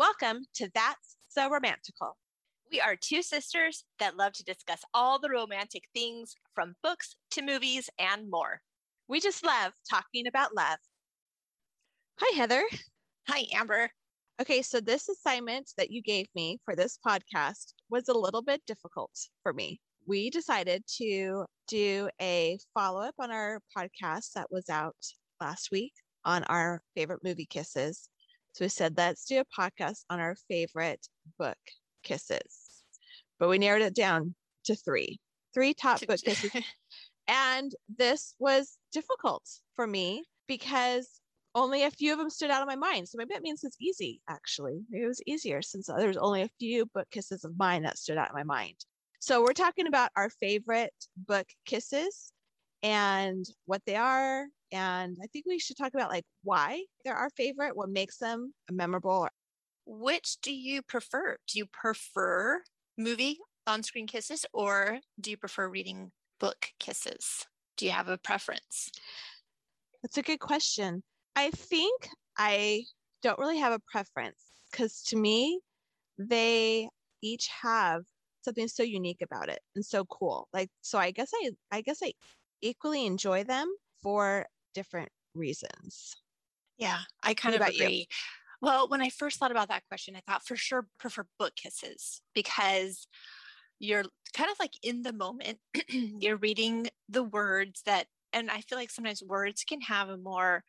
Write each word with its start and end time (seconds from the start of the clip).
Welcome 0.00 0.46
to 0.54 0.70
That's 0.74 1.18
So 1.28 1.50
Romantical. 1.50 2.12
We 2.72 2.80
are 2.80 2.96
two 2.96 3.20
sisters 3.20 3.84
that 3.98 4.16
love 4.16 4.32
to 4.32 4.42
discuss 4.42 4.80
all 4.94 5.18
the 5.18 5.28
romantic 5.28 5.82
things 5.94 6.34
from 6.54 6.74
books 6.82 7.16
to 7.32 7.42
movies 7.42 7.90
and 7.98 8.30
more. 8.30 8.62
We 9.08 9.20
just 9.20 9.44
love 9.44 9.72
talking 9.90 10.26
about 10.26 10.56
love. 10.56 10.78
Hi, 12.18 12.34
Heather. 12.34 12.62
Hi, 13.28 13.44
Amber. 13.52 13.90
Okay, 14.40 14.62
so 14.62 14.80
this 14.80 15.06
assignment 15.10 15.70
that 15.76 15.90
you 15.90 16.00
gave 16.00 16.28
me 16.34 16.58
for 16.64 16.74
this 16.74 16.98
podcast 17.06 17.74
was 17.90 18.08
a 18.08 18.18
little 18.18 18.40
bit 18.40 18.62
difficult 18.66 19.12
for 19.42 19.52
me. 19.52 19.82
We 20.06 20.30
decided 20.30 20.82
to 20.96 21.44
do 21.68 22.08
a 22.22 22.58
follow 22.72 23.02
up 23.02 23.16
on 23.18 23.30
our 23.30 23.60
podcast 23.76 24.32
that 24.34 24.50
was 24.50 24.70
out 24.70 24.96
last 25.42 25.68
week 25.70 25.92
on 26.24 26.44
our 26.44 26.80
favorite 26.96 27.20
movie 27.22 27.44
kisses. 27.44 28.08
So 28.52 28.64
we 28.64 28.68
said, 28.68 28.94
let's 28.96 29.24
do 29.24 29.40
a 29.40 29.60
podcast 29.60 30.04
on 30.10 30.20
our 30.20 30.36
favorite 30.48 31.06
book 31.38 31.58
kisses. 32.02 32.82
But 33.38 33.48
we 33.48 33.58
narrowed 33.58 33.82
it 33.82 33.94
down 33.94 34.34
to 34.64 34.74
three, 34.74 35.20
three 35.54 35.74
top 35.74 36.04
book 36.06 36.20
kisses. 36.24 36.50
and 37.28 37.72
this 37.98 38.34
was 38.38 38.76
difficult 38.92 39.44
for 39.76 39.86
me 39.86 40.24
because 40.46 41.20
only 41.54 41.84
a 41.84 41.90
few 41.90 42.12
of 42.12 42.18
them 42.18 42.30
stood 42.30 42.50
out 42.50 42.62
in 42.62 42.66
my 42.66 42.76
mind. 42.76 43.08
So 43.08 43.18
maybe 43.18 43.34
that 43.34 43.42
means 43.42 43.64
it's 43.64 43.80
easy, 43.80 44.20
actually. 44.28 44.80
Maybe 44.90 45.04
it 45.04 45.08
was 45.08 45.22
easier 45.26 45.62
since 45.62 45.86
there 45.86 46.08
was 46.08 46.16
only 46.16 46.42
a 46.42 46.50
few 46.58 46.86
book 46.86 47.08
kisses 47.10 47.44
of 47.44 47.58
mine 47.58 47.82
that 47.82 47.98
stood 47.98 48.18
out 48.18 48.28
in 48.28 48.34
my 48.34 48.44
mind. 48.44 48.76
So 49.20 49.42
we're 49.42 49.52
talking 49.52 49.86
about 49.86 50.10
our 50.16 50.30
favorite 50.30 50.94
book 51.16 51.46
kisses 51.66 52.32
and 52.82 53.44
what 53.66 53.82
they 53.84 53.96
are 53.96 54.46
and 54.72 55.16
I 55.22 55.26
think 55.26 55.46
we 55.46 55.58
should 55.58 55.76
talk 55.76 55.94
about 55.94 56.10
like 56.10 56.24
why 56.42 56.84
they're 57.04 57.16
our 57.16 57.30
favorite, 57.30 57.76
what 57.76 57.88
makes 57.88 58.18
them 58.18 58.52
memorable. 58.70 59.28
Which 59.86 60.36
do 60.42 60.52
you 60.52 60.82
prefer? 60.82 61.36
Do 61.48 61.58
you 61.58 61.66
prefer 61.66 62.62
movie 62.96 63.38
on 63.66 63.82
screen 63.82 64.06
kisses 64.06 64.44
or 64.52 64.98
do 65.20 65.30
you 65.30 65.36
prefer 65.36 65.68
reading 65.68 66.12
book 66.38 66.68
kisses? 66.78 67.46
Do 67.76 67.86
you 67.86 67.92
have 67.92 68.08
a 68.08 68.18
preference? 68.18 68.90
That's 70.02 70.18
a 70.18 70.22
good 70.22 70.40
question. 70.40 71.02
I 71.36 71.50
think 71.50 72.08
I 72.38 72.84
don't 73.22 73.38
really 73.38 73.58
have 73.58 73.72
a 73.72 73.80
preference 73.90 74.42
because 74.70 75.02
to 75.08 75.16
me, 75.16 75.60
they 76.18 76.88
each 77.22 77.48
have 77.62 78.02
something 78.42 78.68
so 78.68 78.82
unique 78.82 79.22
about 79.22 79.48
it 79.48 79.60
and 79.74 79.84
so 79.84 80.04
cool. 80.06 80.48
Like, 80.52 80.70
so 80.80 80.98
I 80.98 81.10
guess 81.10 81.30
I, 81.34 81.50
I 81.70 81.82
guess 81.82 81.98
I 82.02 82.12
equally 82.62 83.06
enjoy 83.06 83.44
them 83.44 83.72
for 84.02 84.46
different 84.74 85.10
reasons. 85.34 86.16
Yeah, 86.78 87.00
I 87.22 87.34
kind 87.34 87.54
what 87.54 87.68
of 87.68 87.74
agree. 87.74 88.00
You? 88.00 88.04
Well, 88.62 88.88
when 88.88 89.00
I 89.00 89.10
first 89.10 89.38
thought 89.38 89.50
about 89.50 89.68
that 89.68 89.86
question, 89.88 90.16
I 90.16 90.20
thought 90.20 90.46
for 90.46 90.56
sure 90.56 90.88
prefer 90.98 91.26
book 91.38 91.54
kisses 91.56 92.22
because 92.34 93.06
you're 93.78 94.04
kind 94.34 94.50
of 94.50 94.58
like 94.60 94.74
in 94.82 95.02
the 95.02 95.12
moment. 95.12 95.58
you're 95.88 96.36
reading 96.36 96.88
the 97.08 97.24
words 97.24 97.82
that, 97.86 98.08
and 98.32 98.50
I 98.50 98.60
feel 98.62 98.78
like 98.78 98.90
sometimes 98.90 99.22
words 99.22 99.64
can 99.64 99.80
have 99.82 100.08
a 100.08 100.16
more 100.16 100.64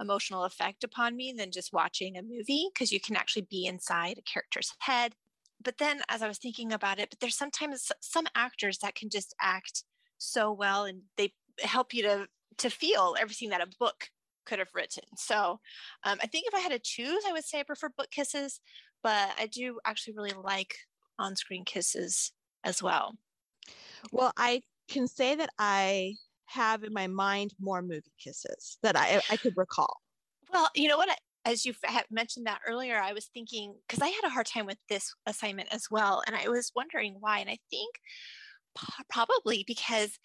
emotional 0.00 0.44
effect 0.44 0.84
upon 0.84 1.16
me 1.16 1.32
than 1.32 1.52
just 1.52 1.72
watching 1.72 2.16
a 2.16 2.22
movie 2.22 2.68
because 2.72 2.92
you 2.92 3.00
can 3.00 3.16
actually 3.16 3.46
be 3.50 3.66
inside 3.66 4.18
a 4.18 4.22
character's 4.22 4.74
head. 4.80 5.14
But 5.62 5.78
then 5.78 6.02
as 6.08 6.22
I 6.22 6.28
was 6.28 6.38
thinking 6.38 6.72
about 6.72 6.98
it, 6.98 7.10
but 7.10 7.20
there's 7.20 7.36
sometimes 7.36 7.92
some 8.00 8.26
actors 8.34 8.78
that 8.78 8.94
can 8.94 9.10
just 9.10 9.34
act 9.40 9.84
so 10.18 10.52
well 10.52 10.84
and 10.84 11.02
they 11.16 11.34
help 11.60 11.94
you 11.94 12.02
to 12.04 12.28
to 12.60 12.70
feel 12.70 13.16
everything 13.20 13.50
that 13.50 13.60
a 13.60 13.68
book 13.78 14.08
could 14.46 14.58
have 14.58 14.68
written. 14.74 15.04
So 15.16 15.60
um, 16.04 16.18
I 16.22 16.26
think 16.26 16.46
if 16.46 16.54
I 16.54 16.60
had 16.60 16.72
to 16.72 16.80
choose, 16.82 17.22
I 17.28 17.32
would 17.32 17.44
say 17.44 17.60
I 17.60 17.62
prefer 17.64 17.90
book 17.96 18.10
kisses, 18.10 18.60
but 19.02 19.30
I 19.38 19.46
do 19.46 19.78
actually 19.84 20.14
really 20.16 20.34
like 20.42 20.74
on 21.18 21.36
screen 21.36 21.64
kisses 21.64 22.32
as 22.64 22.82
well. 22.82 23.16
Well, 24.12 24.32
I 24.36 24.62
can 24.88 25.06
say 25.06 25.34
that 25.34 25.50
I 25.58 26.14
have 26.46 26.82
in 26.82 26.92
my 26.92 27.06
mind 27.06 27.54
more 27.60 27.80
movie 27.80 28.12
kisses 28.22 28.78
that 28.82 28.96
I, 28.96 29.20
I 29.30 29.36
could 29.36 29.56
recall. 29.56 29.98
Well, 30.52 30.68
you 30.74 30.88
know 30.88 30.96
what? 30.96 31.16
As 31.44 31.64
you 31.64 31.72
mentioned 32.10 32.46
that 32.46 32.60
earlier, 32.68 33.00
I 33.00 33.12
was 33.12 33.30
thinking 33.32 33.74
because 33.86 34.02
I 34.02 34.08
had 34.08 34.24
a 34.24 34.30
hard 34.30 34.46
time 34.46 34.66
with 34.66 34.78
this 34.88 35.14
assignment 35.26 35.68
as 35.72 35.86
well. 35.90 36.22
And 36.26 36.36
I 36.36 36.48
was 36.48 36.72
wondering 36.74 37.16
why. 37.20 37.38
And 37.38 37.48
I 37.48 37.58
think 37.70 37.94
probably 39.08 39.64
because 39.66 40.18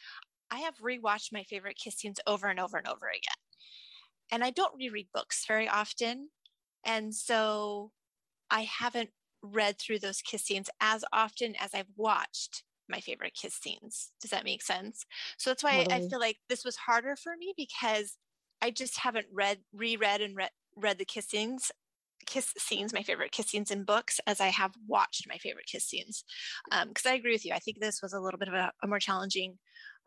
I 0.51 0.59
have 0.59 0.77
rewatched 0.77 1.31
my 1.31 1.43
favorite 1.43 1.77
kiss 1.77 1.95
scenes 1.95 2.19
over 2.27 2.47
and 2.47 2.59
over 2.59 2.77
and 2.77 2.87
over 2.87 3.07
again. 3.07 3.35
And 4.31 4.43
I 4.43 4.49
don't 4.49 4.75
reread 4.77 5.09
books 5.13 5.45
very 5.47 5.67
often. 5.67 6.29
And 6.85 7.15
so 7.15 7.91
I 8.51 8.63
haven't 8.63 9.11
read 9.43 9.79
through 9.79 9.99
those 9.99 10.21
kiss 10.21 10.43
scenes 10.45 10.69
as 10.81 11.05
often 11.13 11.55
as 11.57 11.73
I've 11.73 11.91
watched 11.95 12.63
my 12.89 13.01
favorite 13.01 13.35
kiss 13.35 13.55
scenes. 13.55 14.11
Does 14.21 14.31
that 14.31 14.45
make 14.45 14.63
sense? 14.63 15.05
So 15.37 15.49
that's 15.49 15.63
why 15.63 15.85
totally. 15.85 15.91
I 15.91 16.01
feel 16.01 16.19
like 16.19 16.39
this 16.49 16.65
was 16.65 16.77
harder 16.77 17.15
for 17.15 17.35
me 17.37 17.53
because 17.57 18.17
I 18.61 18.71
just 18.71 18.99
haven't 18.99 19.27
read, 19.31 19.63
reread, 19.73 20.21
and 20.21 20.35
read, 20.35 20.51
read 20.75 20.97
the 20.99 21.05
kiss 21.05 21.27
scenes, 21.27 21.71
kiss 22.25 22.53
scenes, 22.57 22.93
my 22.93 23.03
favorite 23.03 23.31
kiss 23.31 23.47
scenes 23.47 23.71
in 23.71 23.83
books, 23.83 24.19
as 24.27 24.41
I 24.41 24.47
have 24.47 24.75
watched 24.87 25.27
my 25.27 25.37
favorite 25.37 25.67
kiss 25.67 25.85
scenes. 25.85 26.23
Because 26.69 27.05
um, 27.05 27.11
I 27.11 27.15
agree 27.15 27.33
with 27.33 27.45
you. 27.45 27.53
I 27.53 27.59
think 27.59 27.79
this 27.79 28.01
was 28.01 28.13
a 28.13 28.19
little 28.19 28.39
bit 28.39 28.47
of 28.47 28.53
a, 28.53 28.71
a 28.83 28.87
more 28.87 28.99
challenging 28.99 29.59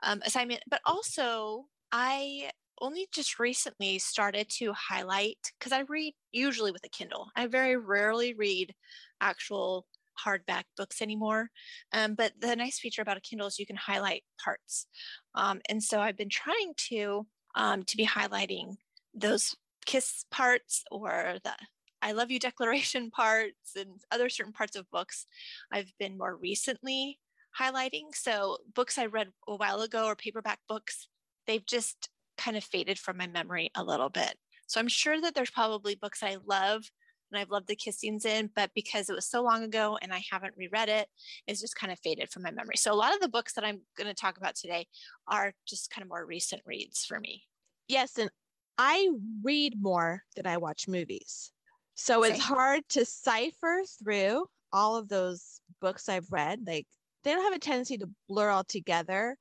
um, 0.03 0.23
assignment, 0.25 0.63
but 0.69 0.81
also 0.85 1.67
I 1.93 2.51
only 2.81 3.09
just 3.13 3.39
recently 3.39 3.99
started 3.99 4.49
to 4.49 4.73
highlight 4.73 5.39
because 5.59 5.73
I 5.73 5.81
read 5.89 6.15
usually 6.33 6.71
with 6.71 6.85
a 6.85 6.89
Kindle. 6.89 7.29
I 7.37 7.47
very 7.47 7.77
rarely 7.77 8.35
read 8.35 8.75
actual 9.21 9.87
hardback 10.25 10.65
books 10.77 11.01
anymore. 11.01 11.51
Um, 11.93 12.15
but 12.15 12.33
the 12.41 12.55
nice 12.57 12.79
feature 12.79 13.03
about 13.03 13.17
a 13.17 13.21
Kindle 13.21 13.47
is 13.47 13.59
you 13.59 13.67
can 13.67 13.77
highlight 13.77 14.25
parts. 14.43 14.87
Um, 15.35 15.61
and 15.69 15.83
so 15.83 16.01
I've 16.01 16.17
been 16.17 16.29
trying 16.29 16.75
to 16.89 17.27
um, 17.55 17.83
to 17.85 17.97
be 17.97 18.07
highlighting 18.07 18.77
those 19.15 19.57
kiss 19.87 20.25
parts 20.31 20.85
or 20.91 21.39
the 21.45 21.53
I 22.01 22.13
love 22.13 22.31
you 22.31 22.39
declaration 22.41 23.11
parts 23.11 23.75
and 23.77 24.01
other 24.11 24.29
certain 24.29 24.53
parts 24.53 24.77
of 24.77 24.91
books. 24.91 25.27
I've 25.73 25.93
been 25.99 26.19
more 26.19 26.37
recently 26.37 27.19
highlighting. 27.59 28.15
So 28.15 28.59
books 28.75 28.99
I 28.99 29.07
read 29.07 29.29
a 29.47 29.57
while 29.57 29.81
ago 29.81 30.07
or 30.07 30.17
paperback 30.17 30.61
books, 30.69 31.09
they've 31.47 31.65
just 31.65 32.09
kind 32.37 32.57
of 32.57 32.65
faded 32.65 32.99
from 32.99 33.17
my 33.17 33.27
memory 33.27 33.71
a 33.75 33.85
little 33.85 34.09
bit. 34.09 34.35
So 34.67 34.81
I'm 34.81 34.89
sure 34.89 35.21
that 35.21 35.35
there's 35.35 35.51
probably 35.51 35.95
books 35.95 36.23
I 36.23 36.37
love 36.47 36.85
and 37.31 37.41
I've 37.41 37.51
loved 37.51 37.69
the 37.69 37.77
kissings 37.77 38.25
in, 38.25 38.51
but 38.55 38.71
because 38.75 39.11
it 39.11 39.15
was 39.15 39.29
so 39.29 39.43
long 39.43 39.63
ago 39.63 39.99
and 40.01 40.13
I 40.13 40.23
haven't 40.31 40.55
reread 40.57 40.89
it, 40.89 41.09
it's 41.47 41.61
just 41.61 41.77
kind 41.77 41.93
of 41.93 41.99
faded 41.99 42.31
from 42.31 42.43
my 42.43 42.51
memory. 42.51 42.77
So 42.77 42.93
a 42.93 42.95
lot 42.95 43.15
of 43.15 43.21
the 43.21 43.29
books 43.29 43.55
that 43.55 43.65
I'm 43.65 43.81
going 43.97 44.09
to 44.09 44.15
talk 44.15 44.39
about 44.39 44.57
today 44.57 44.87
are 45.27 45.53
just 45.67 45.91
kind 45.91 46.03
of 46.03 46.09
more 46.09 46.25
recent 46.25 46.63
reads 46.65 47.05
for 47.05 47.21
me. 47.21 47.43
Yes, 47.87 48.19
and 48.19 48.31
I 48.79 49.11
read 49.43 49.75
more 49.81 50.23
than 50.37 50.47
I 50.47 50.57
watch 50.59 50.89
movies. 50.89 51.53
So 51.95 52.23
Same. 52.23 52.33
it's 52.33 52.41
hard 52.41 52.83
to 52.91 53.05
cipher 53.05 53.83
through 54.03 54.47
all 54.73 54.97
of 54.97 55.09
those 55.09 55.61
books 55.81 56.09
I've 56.09 56.31
read. 56.31 56.61
Like 56.67 56.87
they 57.29 57.35
don't 57.35 57.45
have 57.45 57.53
a 57.53 57.59
tendency 57.59 57.99
to 57.99 58.09
blur 58.27 58.49
all 58.49 58.65
together, 58.65 59.37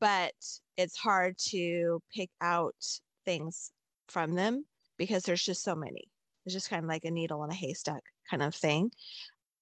but 0.00 0.32
it's 0.78 0.96
hard 0.96 1.36
to 1.36 2.00
pick 2.14 2.30
out 2.40 2.74
things 3.26 3.72
from 4.08 4.34
them 4.34 4.64
because 4.96 5.24
there's 5.24 5.44
just 5.44 5.62
so 5.62 5.74
many. 5.74 6.08
It's 6.46 6.54
just 6.54 6.70
kind 6.70 6.82
of 6.82 6.88
like 6.88 7.04
a 7.04 7.10
needle 7.10 7.44
in 7.44 7.50
a 7.50 7.54
haystack 7.54 8.02
kind 8.30 8.42
of 8.42 8.54
thing. 8.54 8.90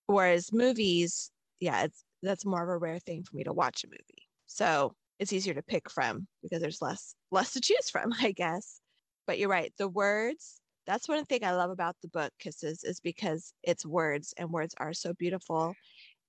Whereas 0.07 0.53
movies, 0.53 1.33
yeah, 1.59 1.83
it's 1.83 2.05
that's 2.23 2.47
more 2.47 2.63
of 2.63 2.69
a 2.69 2.79
rare 2.79 3.01
thing 3.01 3.25
for 3.25 3.35
me 3.35 3.43
to 3.43 3.53
watch 3.53 3.83
a 3.83 3.89
movie. 3.89 4.29
So 4.47 4.95
it's 5.19 5.33
easier 5.33 5.55
to 5.55 5.63
pick 5.63 5.91
from 5.91 6.29
because 6.45 6.61
there's 6.61 6.81
less 6.81 7.17
less 7.33 7.55
to 7.55 7.61
choose 7.61 7.91
from, 7.91 8.13
I 8.21 8.31
guess. 8.31 8.81
But 9.27 9.41
you're 9.41 9.49
right. 9.49 9.73
The 9.79 9.89
words, 9.89 10.61
that's 10.87 11.09
one 11.09 11.25
thing 11.25 11.43
I 11.43 11.57
love 11.57 11.71
about 11.71 11.97
the 12.03 12.09
book 12.09 12.31
Kisses 12.39 12.85
is 12.85 13.01
because 13.01 13.53
it's 13.65 13.85
words 13.85 14.33
and 14.39 14.51
words 14.51 14.77
are 14.79 14.93
so 14.93 15.13
beautiful. 15.13 15.75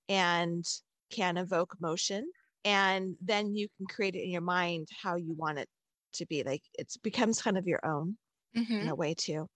And 0.10 0.66
can 1.10 1.38
evoke 1.38 1.75
motion 1.80 2.30
and 2.63 3.16
then 3.22 3.56
you 3.56 3.68
can 3.78 3.86
create 3.88 4.16
it 4.16 4.24
in 4.24 4.31
your 4.31 4.42
mind 4.42 4.88
how 5.02 5.16
you 5.16 5.34
want 5.34 5.60
it 5.60 5.69
to 6.13 6.25
be 6.25 6.44
like 6.44 6.63
it 6.78 6.92
becomes 7.04 7.42
kind 7.42 7.57
of 7.57 7.68
your 7.68 7.86
own 7.86 8.18
mm-hmm. 8.56 8.74
in 8.74 8.90
a 8.90 8.96
way 8.96 9.13
too. 9.13 9.48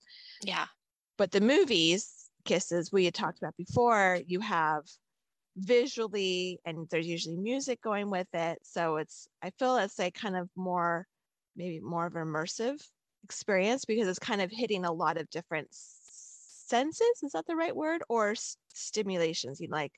Yeah. 0.44 0.66
But 1.18 1.32
the 1.32 1.42
movies 1.42 2.30
kisses 2.46 2.92
we 2.92 3.06
had 3.06 3.14
talked 3.14 3.40
about 3.40 3.58
before 3.58 4.20
you 4.26 4.40
have 4.40 4.84
visually 5.58 6.60
and 6.66 6.88
there's 6.90 7.08
usually 7.08 7.38
music 7.38 7.82
going 7.82 8.10
with 8.10 8.28
it. 8.34 8.60
So 8.64 8.98
it's 8.98 9.28
i 9.42 9.50
feel 9.58 9.78
it's 9.78 10.00
like 10.00 10.14
kind 10.14 10.38
of 10.38 10.50
more 10.56 11.08
maybe 11.56 11.80
more 11.80 12.06
of 12.06 12.16
an 12.16 12.26
immersive 12.26 12.82
experience 13.24 13.86
because 13.86 14.08
it's 14.08 14.20
kind 14.20 14.42
of 14.42 14.52
hitting 14.52 14.86
a 14.86 14.92
lot 14.92 15.18
of 15.18 15.30
different 15.30 15.68
senses. 15.72 17.24
Is 17.24 17.32
that 17.34 17.46
the 17.48 17.56
right 17.56 17.76
word? 17.76 18.04
Or 18.08 18.32
s- 18.32 18.58
stimulations 18.74 19.60
you 19.60 19.68
like 19.70 19.92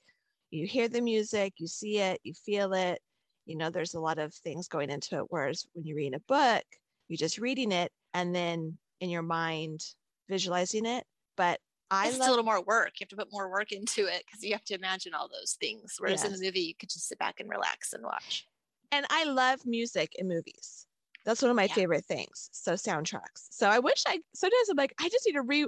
you 0.52 0.68
hear 0.68 0.88
the 0.88 1.02
music, 1.02 1.54
you 1.58 1.68
see 1.68 2.00
it, 2.00 2.20
you 2.24 2.34
feel 2.34 2.74
it. 2.74 3.02
You 3.46 3.58
know, 3.58 3.70
there's 3.70 3.96
a 3.96 4.00
lot 4.00 4.20
of 4.20 4.34
things 4.34 4.68
going 4.68 4.90
into 4.90 5.18
it. 5.18 5.26
Whereas 5.30 5.66
when 5.74 5.86
you're 5.86 5.98
reading 5.98 6.14
a 6.16 6.20
book, 6.20 6.64
you're 7.08 7.18
just 7.18 7.40
reading 7.40 7.72
it 7.72 7.92
and 8.14 8.36
then 8.36 8.78
in 9.00 9.10
your 9.10 9.24
mind 9.24 9.84
visualizing 10.30 10.86
it. 10.86 11.06
But 11.36 11.60
I 11.90 12.06
love- 12.06 12.16
it's 12.16 12.28
a 12.28 12.30
little 12.30 12.46
more 12.46 12.62
work. 12.62 13.00
You 13.00 13.06
have 13.06 13.10
to 13.10 13.16
put 13.16 13.32
more 13.32 13.50
work 13.50 13.72
into 13.72 14.06
it 14.06 14.24
because 14.26 14.44
you 14.44 14.52
have 14.54 14.64
to 14.66 14.76
imagine 14.76 15.14
all 15.14 15.28
those 15.28 15.58
things. 15.60 15.96
Whereas 15.98 16.24
yes. 16.24 16.32
in 16.32 16.36
a 16.36 16.46
movie, 16.46 16.62
you 16.62 16.76
could 16.76 16.90
just 16.90 17.08
sit 17.08 17.20
back 17.20 17.40
and 17.40 17.50
relax 17.50 17.94
and 17.94 18.04
watch. 18.04 18.48
And 18.92 19.06
I 19.10 19.24
love 19.26 19.66
music 19.66 20.16
in 20.16 20.28
movies. 20.28 20.86
That's 21.26 21.42
one 21.42 21.52
of 21.52 21.56
my 21.56 21.66
yeah. 21.66 21.74
favorite 21.74 22.06
things. 22.06 22.50
So 22.52 22.74
soundtracks. 22.74 23.48
So 23.52 23.70
I 23.70 23.80
wish 23.80 24.04
I 24.08 24.20
sometimes 24.34 24.70
I'm 24.70 24.78
like, 24.78 24.94
I 25.00 25.10
just 25.10 25.26
need 25.26 25.34
to 25.34 25.42
re 25.42 25.68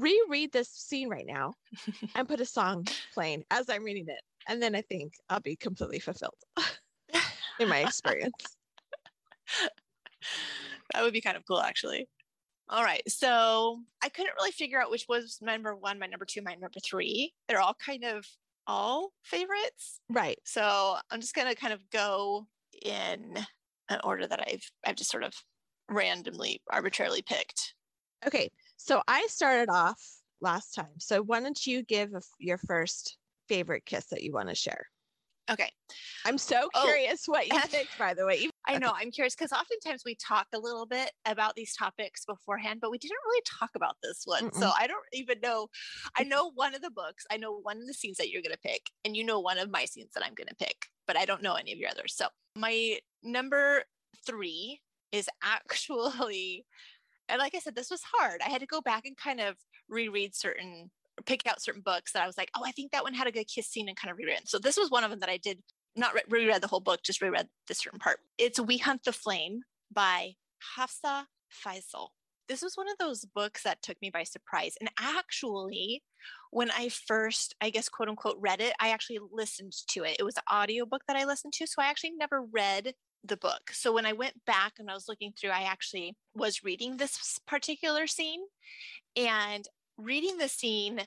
reread 0.00 0.52
this 0.52 0.68
scene 0.70 1.08
right 1.08 1.26
now 1.26 1.54
and 2.14 2.28
put 2.28 2.40
a 2.40 2.46
song 2.46 2.86
playing 3.14 3.44
as 3.50 3.68
I'm 3.68 3.84
reading 3.84 4.06
it. 4.08 4.20
And 4.48 4.62
then 4.62 4.74
I 4.74 4.82
think 4.82 5.14
I'll 5.28 5.40
be 5.40 5.56
completely 5.56 5.98
fulfilled 5.98 6.34
in 7.60 7.68
my 7.68 7.78
experience. 7.80 8.56
that 10.92 11.02
would 11.02 11.12
be 11.12 11.20
kind 11.20 11.36
of 11.36 11.44
cool 11.46 11.60
actually. 11.60 12.08
All 12.68 12.82
right. 12.82 13.02
So 13.08 13.80
I 14.02 14.08
couldn't 14.08 14.34
really 14.38 14.50
figure 14.50 14.80
out 14.80 14.90
which 14.90 15.06
was 15.08 15.38
my 15.40 15.52
number 15.52 15.76
one, 15.76 15.98
my 15.98 16.06
number 16.06 16.24
two, 16.24 16.42
my 16.42 16.52
number 16.54 16.80
three. 16.84 17.32
They're 17.48 17.60
all 17.60 17.76
kind 17.84 18.04
of 18.04 18.26
all 18.66 19.12
favorites. 19.22 20.00
Right. 20.10 20.38
So 20.44 20.96
I'm 21.10 21.20
just 21.20 21.34
gonna 21.34 21.54
kind 21.54 21.72
of 21.72 21.80
go 21.90 22.46
in 22.84 23.36
an 23.88 24.00
order 24.02 24.26
that 24.26 24.40
I've 24.40 24.70
I've 24.84 24.96
just 24.96 25.10
sort 25.10 25.22
of 25.22 25.32
randomly 25.88 26.60
arbitrarily 26.70 27.22
picked. 27.22 27.74
Okay. 28.26 28.50
So 28.76 29.02
I 29.08 29.26
started 29.28 29.70
off 29.70 30.00
last 30.40 30.74
time. 30.74 30.98
So 30.98 31.22
why 31.22 31.40
don't 31.40 31.66
you 31.66 31.82
give 31.82 32.14
a, 32.14 32.20
your 32.38 32.58
first 32.58 33.16
favorite 33.48 33.84
kiss 33.86 34.06
that 34.06 34.22
you 34.22 34.32
want 34.32 34.48
to 34.48 34.54
share? 34.54 34.86
Okay. 35.48 35.70
I'm 36.24 36.38
so 36.38 36.68
oh. 36.74 36.82
curious 36.84 37.26
oh. 37.28 37.32
what 37.32 37.46
you 37.46 37.58
picked, 37.70 37.98
by 37.98 38.14
the 38.14 38.26
way. 38.26 38.48
I 38.66 38.78
know. 38.78 38.92
I'm 38.94 39.10
curious 39.10 39.34
because 39.34 39.52
oftentimes 39.52 40.02
we 40.04 40.16
talk 40.16 40.46
a 40.54 40.58
little 40.58 40.86
bit 40.86 41.12
about 41.24 41.54
these 41.54 41.74
topics 41.74 42.24
beforehand, 42.24 42.80
but 42.80 42.90
we 42.90 42.98
didn't 42.98 43.18
really 43.24 43.42
talk 43.58 43.70
about 43.76 43.96
this 44.02 44.22
one. 44.24 44.50
Mm-mm. 44.50 44.58
So 44.58 44.70
I 44.78 44.86
don't 44.86 45.04
even 45.12 45.40
know. 45.40 45.68
I 46.16 46.24
know 46.24 46.50
one 46.54 46.74
of 46.74 46.82
the 46.82 46.90
books, 46.90 47.24
I 47.30 47.36
know 47.36 47.60
one 47.62 47.78
of 47.78 47.86
the 47.86 47.94
scenes 47.94 48.16
that 48.18 48.30
you're 48.30 48.42
going 48.42 48.52
to 48.52 48.58
pick, 48.58 48.90
and 49.04 49.16
you 49.16 49.24
know 49.24 49.40
one 49.40 49.58
of 49.58 49.70
my 49.70 49.84
scenes 49.84 50.10
that 50.14 50.24
I'm 50.24 50.34
going 50.34 50.48
to 50.48 50.56
pick, 50.56 50.86
but 51.06 51.16
I 51.16 51.24
don't 51.24 51.42
know 51.42 51.54
any 51.54 51.72
of 51.72 51.78
your 51.78 51.90
others. 51.90 52.14
So 52.16 52.26
my 52.56 52.98
number 53.22 53.84
three 54.26 54.80
is 55.12 55.28
actually, 55.42 56.66
and 57.28 57.38
like 57.38 57.54
I 57.54 57.58
said, 57.58 57.74
this 57.74 57.90
was 57.90 58.02
hard. 58.14 58.40
I 58.44 58.50
had 58.50 58.60
to 58.60 58.66
go 58.66 58.80
back 58.80 59.04
and 59.04 59.16
kind 59.16 59.40
of 59.40 59.56
reread 59.88 60.34
certain 60.34 60.90
pick 61.24 61.46
out 61.46 61.62
certain 61.62 61.80
books 61.80 62.12
that 62.12 62.22
I 62.22 62.26
was 62.26 62.36
like, 62.36 62.50
oh, 62.56 62.62
I 62.64 62.72
think 62.72 62.92
that 62.92 63.02
one 63.02 63.14
had 63.14 63.26
a 63.26 63.32
good 63.32 63.46
kiss 63.48 63.66
scene 63.68 63.88
and 63.88 63.96
kind 63.96 64.10
of 64.10 64.18
reread. 64.18 64.42
So 64.46 64.58
this 64.58 64.76
was 64.76 64.90
one 64.90 65.04
of 65.04 65.10
them 65.10 65.20
that 65.20 65.30
I 65.30 65.38
did 65.38 65.62
not 65.94 66.14
re- 66.14 66.22
reread 66.28 66.62
the 66.62 66.66
whole 66.66 66.80
book, 66.80 67.00
just 67.02 67.22
reread 67.22 67.48
this 67.68 67.78
certain 67.78 67.98
part. 67.98 68.18
It's 68.38 68.60
We 68.60 68.78
Hunt 68.78 69.04
the 69.04 69.12
Flame 69.12 69.62
by 69.92 70.34
Hafsa 70.76 71.26
Faizal. 71.64 72.08
This 72.48 72.62
was 72.62 72.76
one 72.76 72.88
of 72.88 72.98
those 72.98 73.24
books 73.24 73.62
that 73.64 73.82
took 73.82 73.96
me 74.00 74.10
by 74.10 74.22
surprise. 74.22 74.74
And 74.80 74.90
actually, 75.00 76.02
when 76.50 76.70
I 76.70 76.90
first, 76.90 77.56
I 77.60 77.70
guess, 77.70 77.88
quote 77.88 78.08
unquote, 78.08 78.36
read 78.38 78.60
it, 78.60 78.74
I 78.78 78.90
actually 78.90 79.18
listened 79.32 79.72
to 79.88 80.04
it. 80.04 80.16
It 80.18 80.22
was 80.22 80.36
an 80.36 80.44
audio 80.48 80.86
book 80.86 81.02
that 81.08 81.16
I 81.16 81.24
listened 81.24 81.54
to. 81.54 81.66
So 81.66 81.82
I 81.82 81.86
actually 81.86 82.12
never 82.16 82.42
read 82.52 82.92
the 83.28 83.36
book. 83.36 83.70
So 83.72 83.92
when 83.92 84.06
I 84.06 84.12
went 84.12 84.44
back 84.44 84.74
and 84.78 84.90
I 84.90 84.94
was 84.94 85.08
looking 85.08 85.32
through, 85.32 85.50
I 85.50 85.62
actually 85.62 86.16
was 86.34 86.64
reading 86.64 86.96
this 86.96 87.38
particular 87.46 88.06
scene. 88.06 88.40
And 89.16 89.66
reading 89.96 90.38
the 90.38 90.48
scene 90.48 91.02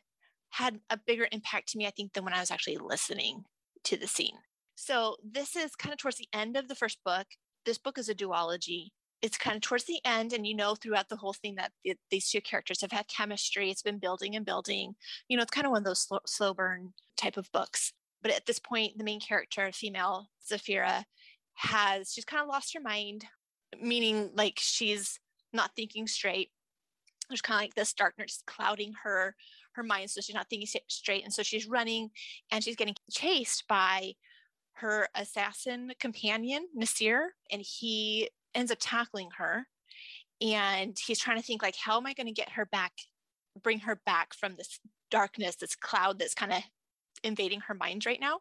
had 0.51 0.79
a 0.89 0.97
bigger 0.97 1.27
impact 1.31 1.69
to 1.69 1.77
me, 1.77 1.85
I 1.87 1.91
think, 1.91 2.13
than 2.13 2.23
when 2.23 2.33
I 2.33 2.39
was 2.39 2.51
actually 2.51 2.77
listening 2.77 3.45
to 3.83 3.97
the 3.97 4.07
scene. 4.07 4.37
So 4.75 5.17
this 5.23 5.55
is 5.55 5.75
kind 5.75 5.93
of 5.93 5.99
towards 5.99 6.17
the 6.17 6.29
end 6.33 6.57
of 6.57 6.67
the 6.67 6.75
first 6.75 6.99
book. 7.03 7.27
This 7.65 7.77
book 7.77 7.97
is 7.97 8.09
a 8.09 8.15
duology. 8.15 8.89
It's 9.21 9.37
kind 9.37 9.57
of 9.57 9.61
towards 9.61 9.83
the 9.83 9.99
end, 10.05 10.31
and 10.31 10.47
you 10.47 10.55
know 10.55 10.75
throughout 10.75 11.09
the 11.09 11.17
whole 11.17 11.33
thing 11.33 11.55
that 11.55 11.73
it, 11.83 11.99
these 12.09 12.29
two 12.29 12.39
characters 12.39 12.79
have 12.81 12.93
had 12.93 13.09
chemistry. 13.09 13.69
It's 13.69 13.81
been 13.81 13.99
building 13.99 14.35
and 14.37 14.45
building. 14.45 14.95
You 15.27 15.35
know, 15.35 15.43
it's 15.43 15.51
kind 15.51 15.67
of 15.67 15.71
one 15.71 15.79
of 15.79 15.85
those 15.85 15.99
slow, 15.99 16.19
slow 16.25 16.53
burn 16.53 16.93
type 17.17 17.35
of 17.35 17.51
books. 17.51 17.91
But 18.21 18.31
at 18.31 18.45
this 18.45 18.59
point, 18.59 18.97
the 18.97 19.03
main 19.03 19.19
character, 19.19 19.69
female 19.73 20.29
Zafira, 20.49 21.03
has 21.59 22.11
she's 22.13 22.25
kind 22.25 22.41
of 22.41 22.49
lost 22.49 22.73
her 22.73 22.79
mind, 22.79 23.25
meaning 23.81 24.31
like 24.35 24.57
she's 24.57 25.19
not 25.53 25.71
thinking 25.75 26.07
straight. 26.07 26.49
There's 27.29 27.41
kind 27.41 27.59
of 27.59 27.63
like 27.63 27.75
this 27.75 27.93
darkness 27.93 28.43
clouding 28.47 28.93
her 29.03 29.35
her 29.73 29.83
mind 29.83 30.09
so 30.09 30.19
she's 30.19 30.35
not 30.35 30.49
thinking 30.49 30.81
straight 30.87 31.23
and 31.23 31.31
so 31.31 31.43
she's 31.43 31.67
running 31.67 32.09
and 32.51 32.63
she's 32.63 32.75
getting 32.75 32.95
chased 33.11 33.67
by 33.67 34.13
her 34.73 35.07
assassin 35.13 35.91
companion 35.99 36.67
nasir 36.73 37.35
and 37.51 37.61
he 37.61 38.29
ends 38.55 38.71
up 38.71 38.79
tackling 38.81 39.29
her 39.37 39.67
and 40.41 40.97
he's 40.97 41.19
trying 41.19 41.37
to 41.37 41.43
think 41.43 41.61
like 41.61 41.75
how 41.75 41.97
am 41.97 42.07
i 42.07 42.13
going 42.13 42.25
to 42.25 42.33
get 42.33 42.49
her 42.49 42.65
back 42.65 42.93
bring 43.61 43.79
her 43.79 44.01
back 44.05 44.33
from 44.33 44.55
this 44.55 44.79
darkness 45.11 45.55
this 45.55 45.75
cloud 45.75 46.19
that's 46.19 46.33
kind 46.33 46.51
of 46.51 46.63
invading 47.23 47.61
her 47.61 47.73
mind 47.73 48.05
right 48.05 48.19
now? 48.19 48.39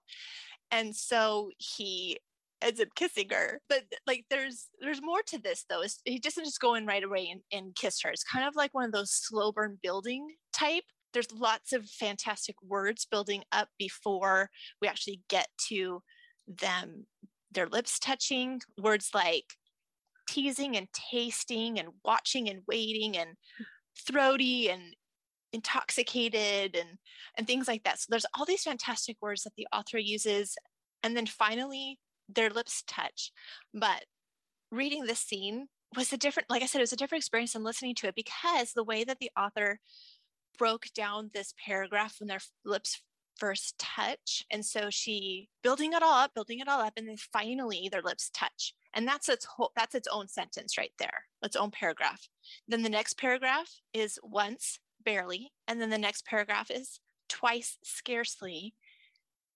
And 0.70 0.94
so 0.94 1.50
he 1.58 2.18
ends 2.62 2.80
up 2.80 2.88
kissing 2.94 3.28
her. 3.30 3.60
But 3.68 3.84
like 4.06 4.24
there's 4.30 4.68
there's 4.80 5.02
more 5.02 5.22
to 5.26 5.38
this 5.38 5.64
though. 5.68 5.82
It's, 5.82 6.00
he 6.04 6.18
doesn't 6.18 6.44
just 6.44 6.60
go 6.60 6.74
in 6.74 6.86
right 6.86 7.04
away 7.04 7.28
and, 7.30 7.40
and 7.52 7.74
kiss 7.74 8.00
her. 8.02 8.10
It's 8.10 8.24
kind 8.24 8.46
of 8.46 8.56
like 8.56 8.74
one 8.74 8.84
of 8.84 8.92
those 8.92 9.12
slow 9.12 9.52
burn 9.52 9.78
building 9.82 10.26
type. 10.52 10.84
There's 11.12 11.32
lots 11.32 11.72
of 11.72 11.88
fantastic 11.88 12.56
words 12.62 13.06
building 13.10 13.42
up 13.52 13.68
before 13.78 14.50
we 14.80 14.88
actually 14.88 15.22
get 15.28 15.48
to 15.68 16.02
them, 16.46 17.06
their 17.50 17.66
lips 17.66 17.98
touching. 17.98 18.60
Words 18.80 19.10
like 19.14 19.46
teasing 20.28 20.76
and 20.76 20.88
tasting 20.92 21.78
and 21.78 21.88
watching 22.04 22.48
and 22.50 22.60
waiting 22.68 23.16
and 23.16 23.30
throaty 24.06 24.70
and 24.70 24.94
intoxicated 25.52 26.76
and 26.76 26.98
and 27.36 27.46
things 27.46 27.66
like 27.68 27.84
that. 27.84 27.98
So 27.98 28.06
there's 28.10 28.26
all 28.36 28.44
these 28.44 28.64
fantastic 28.64 29.16
words 29.22 29.44
that 29.44 29.54
the 29.56 29.66
author 29.72 29.98
uses 29.98 30.56
and 31.02 31.16
then 31.16 31.26
finally 31.26 31.98
their 32.28 32.50
lips 32.50 32.82
touch. 32.86 33.32
But 33.72 34.04
reading 34.70 35.04
this 35.04 35.20
scene 35.20 35.68
was 35.96 36.12
a 36.12 36.16
different, 36.18 36.50
like 36.50 36.62
I 36.62 36.66
said, 36.66 36.80
it 36.80 36.82
was 36.82 36.92
a 36.92 36.96
different 36.96 37.22
experience 37.22 37.52
than 37.52 37.64
listening 37.64 37.94
to 37.96 38.08
it 38.08 38.14
because 38.14 38.72
the 38.72 38.84
way 38.84 39.04
that 39.04 39.18
the 39.18 39.30
author 39.36 39.80
broke 40.58 40.86
down 40.94 41.30
this 41.32 41.54
paragraph 41.64 42.16
when 42.18 42.28
their 42.28 42.40
lips 42.64 43.00
first 43.36 43.78
touch. 43.78 44.44
And 44.50 44.64
so 44.64 44.90
she 44.90 45.48
building 45.62 45.92
it 45.92 46.02
all 46.02 46.18
up, 46.18 46.34
building 46.34 46.58
it 46.58 46.68
all 46.68 46.80
up, 46.80 46.94
and 46.96 47.08
then 47.08 47.16
finally 47.32 47.88
their 47.90 48.02
lips 48.02 48.30
touch. 48.34 48.74
And 48.92 49.06
that's 49.06 49.28
its 49.28 49.44
whole 49.44 49.72
that's 49.76 49.94
its 49.94 50.08
own 50.08 50.28
sentence 50.28 50.76
right 50.76 50.92
there, 50.98 51.24
its 51.42 51.56
own 51.56 51.70
paragraph. 51.70 52.28
Then 52.66 52.82
the 52.82 52.88
next 52.88 53.16
paragraph 53.18 53.70
is 53.94 54.18
once, 54.22 54.80
barely, 55.04 55.52
and 55.66 55.80
then 55.80 55.90
the 55.90 55.98
next 55.98 56.26
paragraph 56.26 56.70
is 56.70 57.00
twice, 57.28 57.78
scarcely, 57.84 58.74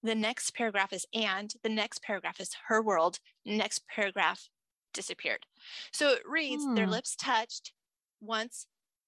the 0.02 0.14
next 0.14 0.54
paragraph 0.54 0.92
is 0.92 1.06
and, 1.14 1.52
the 1.62 1.68
next 1.68 2.02
paragraph 2.02 2.40
is 2.40 2.50
her 2.68 2.82
world, 2.82 3.18
next 3.44 3.87
paragraph 3.87 4.49
disappeared. 4.92 5.47
So 5.92 6.11
it 6.11 6.23
reads 6.26 6.64
hmm. 6.64 6.75
their 6.75 6.87
lips 6.87 7.16
touched 7.16 7.73
once, 8.21 8.66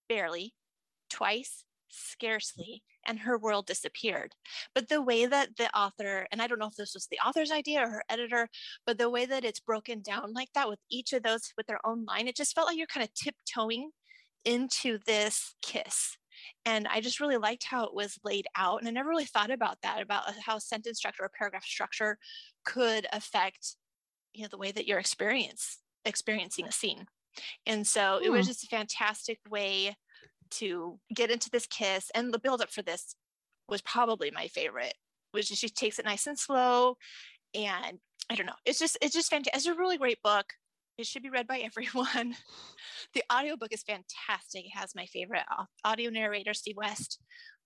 barely, 0.08 0.54
twice, 1.10 1.64
scarcely, 1.88 2.82
and 3.06 3.20
her 3.20 3.38
world 3.38 3.66
disappeared. 3.66 4.32
But 4.74 4.88
the 4.88 5.02
way 5.02 5.26
that 5.26 5.56
the 5.56 5.74
author, 5.76 6.26
and 6.32 6.40
I 6.40 6.46
don't 6.46 6.58
know 6.58 6.66
if 6.66 6.76
this 6.76 6.94
was 6.94 7.06
the 7.06 7.18
author's 7.18 7.52
idea 7.52 7.82
or 7.82 7.90
her 7.90 8.04
editor, 8.08 8.48
but 8.86 8.98
the 8.98 9.10
way 9.10 9.26
that 9.26 9.44
it's 9.44 9.60
broken 9.60 10.00
down 10.00 10.32
like 10.32 10.52
that 10.54 10.68
with 10.68 10.80
each 10.90 11.12
of 11.12 11.22
those 11.22 11.52
with 11.56 11.66
their 11.66 11.84
own 11.84 12.04
line, 12.04 12.28
it 12.28 12.36
just 12.36 12.54
felt 12.54 12.66
like 12.66 12.76
you're 12.76 12.86
kind 12.86 13.04
of 13.04 13.14
tiptoeing 13.14 13.90
into 14.44 14.98
this 15.06 15.54
kiss 15.62 16.16
and 16.64 16.86
I 16.88 17.00
just 17.00 17.20
really 17.20 17.36
liked 17.36 17.64
how 17.64 17.84
it 17.84 17.94
was 17.94 18.18
laid 18.24 18.46
out. 18.56 18.80
And 18.80 18.88
I 18.88 18.90
never 18.90 19.08
really 19.08 19.24
thought 19.24 19.50
about 19.50 19.78
that, 19.82 20.02
about 20.02 20.24
how 20.44 20.58
sentence 20.58 20.98
structure 20.98 21.24
or 21.24 21.30
paragraph 21.36 21.64
structure 21.64 22.18
could 22.64 23.06
affect, 23.12 23.76
you 24.32 24.42
know, 24.42 24.48
the 24.50 24.58
way 24.58 24.72
that 24.72 24.86
you're 24.86 24.98
experience 24.98 25.78
experiencing 26.04 26.66
a 26.66 26.72
scene. 26.72 27.06
And 27.66 27.86
so 27.86 28.20
it 28.22 28.30
was 28.30 28.46
hmm. 28.46 28.50
just 28.50 28.64
a 28.64 28.68
fantastic 28.68 29.38
way 29.48 29.96
to 30.50 30.98
get 31.14 31.30
into 31.30 31.50
this 31.50 31.66
kiss 31.66 32.10
and 32.14 32.32
the 32.32 32.38
build 32.38 32.60
up 32.60 32.70
for 32.70 32.82
this 32.82 33.16
was 33.68 33.80
probably 33.82 34.30
my 34.30 34.46
favorite 34.48 34.94
which 35.32 35.50
is 35.50 35.58
she 35.58 35.68
takes 35.68 35.98
it 35.98 36.04
nice 36.04 36.26
and 36.26 36.38
slow 36.38 36.96
and 37.54 37.98
i 38.30 38.34
don't 38.34 38.46
know 38.46 38.52
it's 38.64 38.78
just 38.78 38.96
it's 39.00 39.14
just 39.14 39.30
fantastic 39.30 39.56
it's 39.56 39.66
a 39.66 39.74
really 39.74 39.98
great 39.98 40.22
book 40.22 40.52
it 40.98 41.06
should 41.06 41.22
be 41.22 41.30
read 41.30 41.46
by 41.46 41.58
everyone. 41.64 42.34
the 43.12 43.24
audiobook 43.32 43.72
is 43.72 43.82
fantastic. 43.82 44.66
It 44.66 44.76
has 44.76 44.94
my 44.94 45.06
favorite 45.06 45.44
audio 45.84 46.10
narrator, 46.10 46.54
Steve 46.54 46.76
West, 46.76 47.20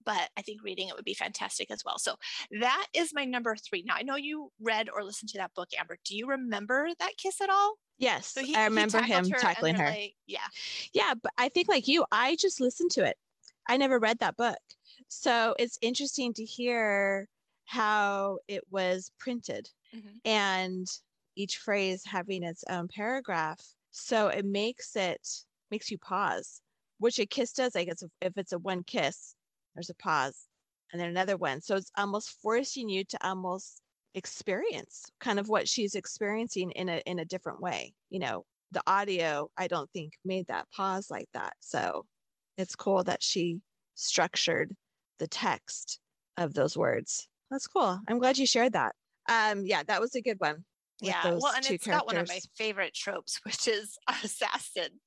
but 0.05 0.31
I 0.37 0.43
think 0.43 0.63
reading 0.63 0.89
it 0.89 0.97
would 0.97 1.05
be 1.05 1.15
fantastic 1.15 1.71
as 1.71 1.83
well. 1.85 1.99
So 1.99 2.17
that 2.61 2.87
is 2.95 3.13
my 3.15 3.25
number 3.25 3.57
three. 3.57 3.85
Now 3.87 3.95
I 3.97 4.03
know 4.03 4.17
you 4.17 4.51
read 4.61 4.89
or 4.95 5.05
listened 5.05 5.31
to 5.31 5.39
that 5.39 5.55
book, 5.55 5.69
Amber. 5.79 5.99
Do 6.05 6.17
you 6.17 6.29
remember 6.29 6.89
that 6.99 7.17
kiss 7.17 7.41
at 7.41 7.51
all? 7.51 7.75
Yes, 7.99 8.29
so 8.29 8.45
he, 8.45 8.55
I 8.55 8.65
remember 8.65 9.03
him 9.03 9.29
her 9.29 9.39
tackling 9.39 9.75
her. 9.75 9.87
Like, 9.87 10.15
yeah, 10.27 10.47
yeah, 10.93 11.15
but 11.21 11.33
I 11.37 11.49
think 11.49 11.69
like 11.69 11.89
you, 11.89 12.05
I 12.13 12.37
just 12.37 12.61
listened 12.61 12.93
to 12.93 13.05
it. 13.05 13.17
I 13.69 13.77
never 13.77 13.99
read 13.99 14.21
that 14.21 14.37
book, 14.37 14.59
so 15.09 15.57
it's 15.59 15.79
interesting 15.83 16.33
to 16.35 16.45
hear 16.45 17.29
how 17.65 18.39
it 18.47 18.63
was 18.71 19.11
printed 19.19 19.69
mm-hmm. 19.95 20.17
and 20.25 20.87
each 21.39 21.59
phrase 21.59 22.03
having 22.05 22.43
its 22.43 22.65
own 22.69 22.89
paragraph. 22.89 23.61
So 23.93 24.29
it 24.29 24.45
makes 24.45 24.97
it 24.97 25.27
makes 25.71 25.91
you 25.91 25.99
pause, 25.99 26.61
which 26.99 27.19
a 27.19 27.27
kiss 27.27 27.53
does. 27.53 27.77
I 27.77 27.85
guess 27.85 28.03
if, 28.21 28.37
it's 28.37 28.53
a 28.53 28.59
one 28.59 28.83
kiss, 28.83 29.35
there's 29.75 29.91
a 29.91 29.95
pause, 29.95 30.47
and 30.93 31.01
then 31.01 31.09
another 31.09 31.37
one. 31.37 31.61
So 31.61 31.77
it's 31.77 31.93
almost 31.97 32.37
forcing 32.43 32.89
you 32.89 33.05
to 33.05 33.27
almost 33.27 33.81
experience 34.15 35.05
kind 35.21 35.39
of 35.39 35.49
what 35.49 35.69
she's 35.69 35.95
experiencing 35.95 36.73
in 36.73 36.89
a 36.89 37.01
in 37.07 37.21
a 37.21 37.25
different 37.25 37.61
way. 37.61 37.95
You 38.11 38.19
know, 38.19 38.45
the 38.73 38.83
audio 38.87 39.49
I 39.57 39.69
don't 39.69 39.91
think 39.93 40.15
made 40.25 40.49
that 40.49 40.67
pause 40.75 41.11
like 41.11 41.29
that. 41.35 41.55
So 41.61 42.05
it's 42.57 42.75
cool 42.75 43.05
that 43.05 43.23
she 43.23 43.61
structured 43.95 44.75
the 45.19 45.29
text 45.29 46.01
of 46.37 46.55
those 46.55 46.77
words. 46.77 47.29
That's 47.51 47.67
cool. 47.67 48.01
I'm 48.09 48.19
glad 48.19 48.39
you 48.39 48.47
shared 48.47 48.73
that. 48.73 48.95
Um, 49.29 49.65
yeah, 49.65 49.83
that 49.87 50.01
was 50.01 50.15
a 50.15 50.23
good 50.23 50.39
one. 50.39 50.65
Yeah, 51.01 51.23
well, 51.25 51.53
and 51.55 51.59
it's 51.59 51.85
characters. 51.85 51.87
got 51.87 52.07
one 52.07 52.17
of 52.17 52.29
my 52.29 52.41
favorite 52.57 52.95
tropes, 52.95 53.41
which 53.45 53.69
is 53.69 53.97
assassin. 54.09 55.01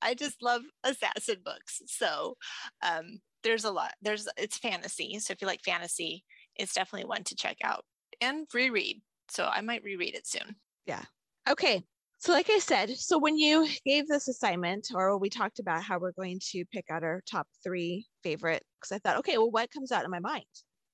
I 0.00 0.14
just 0.14 0.42
love 0.42 0.62
assassin 0.84 1.36
books. 1.44 1.82
So 1.86 2.36
um, 2.82 3.20
there's 3.42 3.64
a 3.64 3.70
lot. 3.70 3.92
There's 4.02 4.26
it's 4.36 4.58
fantasy. 4.58 5.18
So 5.18 5.32
if 5.32 5.40
you 5.40 5.46
like 5.46 5.62
fantasy, 5.62 6.24
it's 6.56 6.74
definitely 6.74 7.08
one 7.08 7.24
to 7.24 7.34
check 7.34 7.58
out 7.62 7.84
and 8.20 8.46
reread. 8.52 9.02
So 9.28 9.44
I 9.44 9.60
might 9.60 9.84
reread 9.84 10.14
it 10.14 10.26
soon. 10.26 10.56
Yeah. 10.86 11.02
Okay. 11.48 11.84
So, 12.18 12.32
like 12.32 12.48
I 12.48 12.58
said, 12.58 12.96
so 12.96 13.18
when 13.18 13.36
you 13.36 13.68
gave 13.84 14.08
this 14.08 14.28
assignment, 14.28 14.88
or 14.94 15.18
we 15.18 15.28
talked 15.28 15.58
about 15.58 15.82
how 15.82 15.98
we're 15.98 16.12
going 16.12 16.40
to 16.52 16.64
pick 16.72 16.86
out 16.90 17.02
our 17.02 17.22
top 17.30 17.46
three 17.62 18.06
favorite, 18.22 18.62
because 18.80 18.92
I 18.92 18.98
thought, 18.98 19.18
okay, 19.18 19.36
well, 19.36 19.50
what 19.50 19.70
comes 19.70 19.92
out 19.92 20.06
in 20.06 20.10
my 20.10 20.20
mind? 20.20 20.44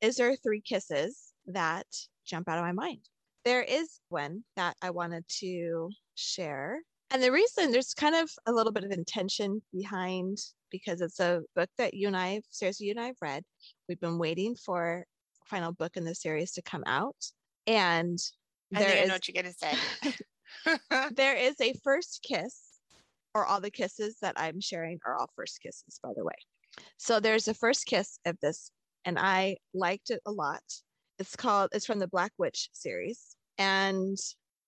Is 0.01 0.17
there 0.17 0.35
three 0.35 0.61
kisses 0.61 1.33
that 1.47 1.87
jump 2.27 2.49
out 2.49 2.59
of 2.59 2.65
my 2.65 2.73
mind? 2.73 3.03
There 3.45 3.63
is 3.63 4.01
one 4.09 4.45
that 4.57 4.77
I 4.83 4.91
wanted 4.91 5.25
to 5.41 5.91
share. 6.15 6.81
And 7.11 7.23
the 7.23 7.33
reason 7.33 7.73
there's 7.73 7.95
kind 7.95 8.15
of 8.15 8.31
a 8.47 8.53
little 8.53 8.73
bit 8.73 8.85
of 8.85 8.93
intention 8.93 9.63
behind 9.73 10.39
because 10.71 11.01
it's 11.01 11.21
a 11.21 11.41
book 11.57 11.69
that 11.79 11.95
you 11.95 12.07
and 12.07 12.17
I, 12.17 12.43
Sarah, 12.51 12.73
you 12.79 12.93
and 12.93 13.01
I 13.01 13.07
have 13.07 13.17
read. 13.21 13.43
We've 13.89 14.01
been 14.01 14.19
waiting 14.19 14.55
for 14.55 15.05
final 15.47 15.73
book 15.73 15.97
in 15.97 16.05
the 16.05 16.15
series 16.15 16.53
to 16.53 16.63
come 16.63 16.85
out. 16.87 17.17
And 17.67 18.19
I 18.75 18.79
there 18.79 19.03
is, 19.03 19.09
know 19.09 19.15
what 19.15 19.29
you're 19.29 19.43
gonna 19.43 19.55
say. 19.55 19.75
there 21.17 21.37
is 21.37 21.61
a 21.61 21.75
first 21.83 22.25
kiss, 22.27 22.61
or 23.35 23.47
all 23.47 23.61
the 23.61 23.71
kisses 23.71 24.17
that 24.23 24.35
I'm 24.37 24.61
sharing 24.61 24.99
are 25.07 25.17
all 25.17 25.31
first 25.37 25.61
kisses, 25.63 25.99
by 26.03 26.11
the 26.17 26.25
way. 26.25 26.35
So 26.97 27.21
there's 27.21 27.49
a 27.49 27.55
first 27.55 27.87
kiss 27.87 28.19
of 28.25 28.37
this, 28.41 28.71
and 29.05 29.19
I 29.19 29.57
liked 29.75 30.11
it 30.11 30.21
a 30.27 30.33
lot. 30.33 30.63
It's 31.21 31.37
called, 31.37 31.69
it's 31.73 31.85
from 31.85 31.99
the 31.99 32.09
Black 32.09 32.33
Witch 32.39 32.71
series, 32.73 33.37
and 33.59 34.17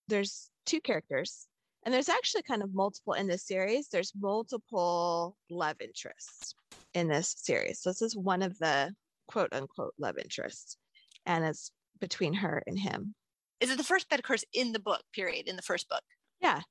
there's 0.07 0.51
two 0.67 0.79
characters, 0.79 1.47
and 1.83 1.91
there's 1.91 2.09
actually 2.09 2.43
kind 2.43 2.61
of 2.61 2.75
multiple 2.75 3.13
in 3.13 3.25
this 3.25 3.43
series. 3.43 3.89
There's 3.89 4.13
multiple 4.21 5.35
love 5.49 5.77
interests 5.81 6.53
in 6.93 7.07
this 7.07 7.33
series. 7.35 7.81
So 7.81 7.89
this 7.89 8.03
is 8.03 8.15
one 8.15 8.43
of 8.43 8.55
the 8.59 8.93
quote 9.27 9.51
unquote 9.51 9.95
love 9.97 10.19
interests, 10.19 10.77
and 11.25 11.43
it's 11.43 11.71
between 11.99 12.35
her 12.35 12.61
and 12.67 12.77
him. 12.77 13.15
Is 13.59 13.71
it 13.71 13.77
the 13.79 13.83
first 13.83 14.11
that 14.11 14.19
occurs 14.19 14.45
in 14.53 14.73
the 14.73 14.79
book? 14.79 15.01
Period. 15.11 15.47
In 15.47 15.55
the 15.55 15.63
first 15.63 15.89
book. 15.89 16.03
Yeah. 16.39 16.61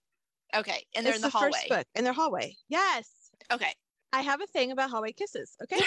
Okay, 0.54 0.84
and 0.94 1.04
they're 1.04 1.14
it's 1.14 1.18
in 1.18 1.22
the, 1.22 1.28
the 1.28 1.38
hallway. 1.38 1.50
First 1.50 1.68
book 1.70 1.86
in 1.96 2.04
their 2.04 2.12
hallway. 2.12 2.54
Yes. 2.68 3.10
Okay. 3.52 3.74
I 4.12 4.20
have 4.20 4.40
a 4.40 4.46
thing 4.46 4.70
about 4.70 4.90
hallway 4.90 5.10
kisses. 5.10 5.56
Okay. 5.60 5.80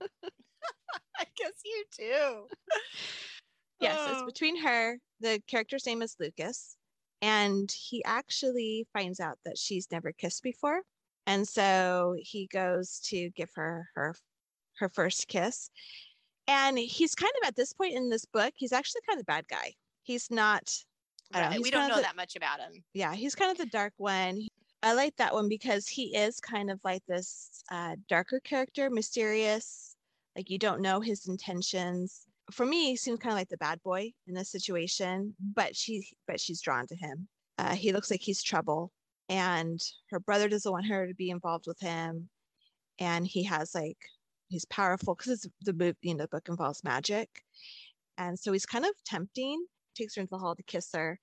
Guess 1.38 1.52
you 1.64 1.84
do. 1.98 2.46
yes, 3.80 3.96
oh. 3.98 4.12
it's 4.12 4.22
between 4.22 4.60
her. 4.62 4.98
The 5.20 5.40
character's 5.46 5.86
name 5.86 6.02
is 6.02 6.16
Lukas, 6.18 6.76
and 7.22 7.70
he 7.70 8.02
actually 8.04 8.86
finds 8.92 9.20
out 9.20 9.38
that 9.44 9.58
she's 9.58 9.88
never 9.90 10.12
kissed 10.12 10.42
before, 10.42 10.82
and 11.26 11.46
so 11.46 12.16
he 12.18 12.48
goes 12.52 13.00
to 13.06 13.30
give 13.30 13.50
her 13.54 13.88
her 13.94 14.14
her 14.78 14.88
first 14.88 15.28
kiss, 15.28 15.70
and 16.48 16.78
he's 16.78 17.14
kind 17.14 17.32
of 17.42 17.48
at 17.48 17.56
this 17.56 17.72
point 17.72 17.94
in 17.94 18.08
this 18.08 18.24
book, 18.24 18.54
he's 18.56 18.72
actually 18.72 19.02
kind 19.06 19.18
of 19.20 19.26
the 19.26 19.30
bad 19.30 19.46
guy. 19.48 19.74
He's 20.02 20.30
not. 20.30 20.72
Right. 21.34 21.52
Don't 21.52 21.62
we 21.62 21.70
don't 21.70 21.88
know 21.88 21.96
the, 21.96 22.02
that 22.02 22.16
much 22.16 22.36
about 22.36 22.58
him. 22.58 22.82
Yeah, 22.94 23.14
he's 23.14 23.34
kind 23.34 23.50
of 23.50 23.58
the 23.58 23.66
dark 23.66 23.92
one. 23.98 24.46
I 24.82 24.94
like 24.94 25.14
that 25.16 25.34
one 25.34 25.48
because 25.48 25.86
he 25.86 26.16
is 26.16 26.40
kind 26.40 26.70
of 26.70 26.80
like 26.84 27.02
this 27.06 27.62
uh, 27.70 27.96
darker 28.08 28.40
character, 28.40 28.88
mysterious. 28.88 29.94
Like 30.38 30.50
you 30.50 30.58
don't 30.58 30.80
know 30.80 31.00
his 31.00 31.26
intentions. 31.26 32.22
For 32.52 32.64
me, 32.64 32.90
he 32.90 32.96
seems 32.96 33.18
kind 33.18 33.32
of 33.32 33.38
like 33.38 33.48
the 33.48 33.56
bad 33.56 33.82
boy 33.82 34.12
in 34.28 34.34
this 34.34 34.52
situation, 34.52 35.34
but 35.40 35.74
she, 35.74 36.06
but 36.28 36.40
she's 36.40 36.62
drawn 36.62 36.86
to 36.86 36.94
him. 36.94 37.26
Uh, 37.58 37.74
he 37.74 37.92
looks 37.92 38.08
like 38.08 38.20
he's 38.20 38.40
trouble, 38.40 38.92
and 39.28 39.80
her 40.10 40.20
brother 40.20 40.48
doesn't 40.48 40.70
want 40.70 40.86
her 40.86 41.08
to 41.08 41.14
be 41.14 41.30
involved 41.30 41.66
with 41.66 41.80
him. 41.80 42.28
And 43.00 43.26
he 43.26 43.42
has 43.44 43.74
like 43.74 43.98
he's 44.46 44.64
powerful 44.66 45.16
because 45.16 45.48
the 45.62 45.72
book, 45.72 45.96
you 46.02 46.14
know, 46.14 46.22
the 46.22 46.28
book 46.28 46.48
involves 46.48 46.84
magic. 46.84 47.28
And 48.16 48.38
so 48.38 48.52
he's 48.52 48.66
kind 48.66 48.84
of 48.84 48.92
tempting, 49.04 49.66
takes 49.96 50.14
her 50.14 50.20
into 50.20 50.30
the 50.30 50.38
hall 50.38 50.54
to 50.54 50.62
kiss 50.62 50.90
her. 50.94 51.18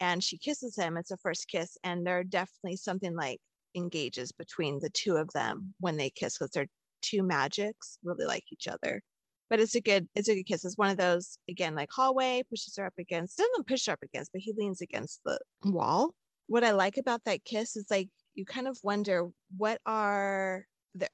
And 0.00 0.24
she 0.24 0.38
kisses 0.38 0.76
him. 0.76 0.96
It's 0.96 1.12
a 1.12 1.16
first 1.18 1.46
kiss. 1.48 1.78
And 1.84 2.04
there 2.04 2.24
definitely 2.24 2.78
something 2.78 3.14
like 3.14 3.40
engages 3.76 4.32
between 4.32 4.80
the 4.80 4.90
two 4.90 5.16
of 5.16 5.30
them 5.32 5.74
when 5.78 5.96
they 5.96 6.10
kiss 6.10 6.36
because 6.36 6.50
they're 6.50 6.66
two 7.06 7.22
magics, 7.22 7.98
really 8.02 8.26
like 8.26 8.44
each 8.52 8.68
other. 8.68 9.02
But 9.48 9.60
it's 9.60 9.76
a 9.76 9.80
good, 9.80 10.08
it's 10.14 10.28
a 10.28 10.34
good 10.34 10.46
kiss. 10.46 10.64
It's 10.64 10.76
one 10.76 10.90
of 10.90 10.96
those, 10.96 11.38
again, 11.48 11.76
like 11.76 11.90
hallway, 11.92 12.42
pushes 12.50 12.74
her 12.78 12.86
up 12.86 12.94
against, 12.98 13.38
doesn't 13.38 13.66
push 13.68 13.86
her 13.86 13.92
up 13.92 14.02
against, 14.02 14.32
but 14.32 14.40
he 14.40 14.52
leans 14.56 14.80
against 14.80 15.20
the 15.24 15.38
wall. 15.64 16.14
What 16.48 16.64
I 16.64 16.72
like 16.72 16.96
about 16.96 17.22
that 17.24 17.44
kiss 17.44 17.76
is 17.76 17.86
like 17.90 18.08
you 18.36 18.44
kind 18.44 18.68
of 18.68 18.78
wonder 18.82 19.28
what 19.56 19.80
are 19.86 20.64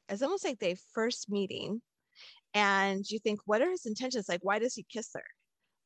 it's 0.09 0.23
almost 0.23 0.45
like 0.45 0.59
they 0.59 0.77
first 0.93 1.31
meeting 1.31 1.81
and 2.55 3.09
you 3.09 3.19
think 3.19 3.41
what 3.47 3.63
are 3.63 3.71
his 3.71 3.87
intentions 3.87 4.29
like 4.29 4.41
why 4.43 4.59
does 4.59 4.75
he 4.75 4.85
kiss 4.93 5.11
her 5.15 5.25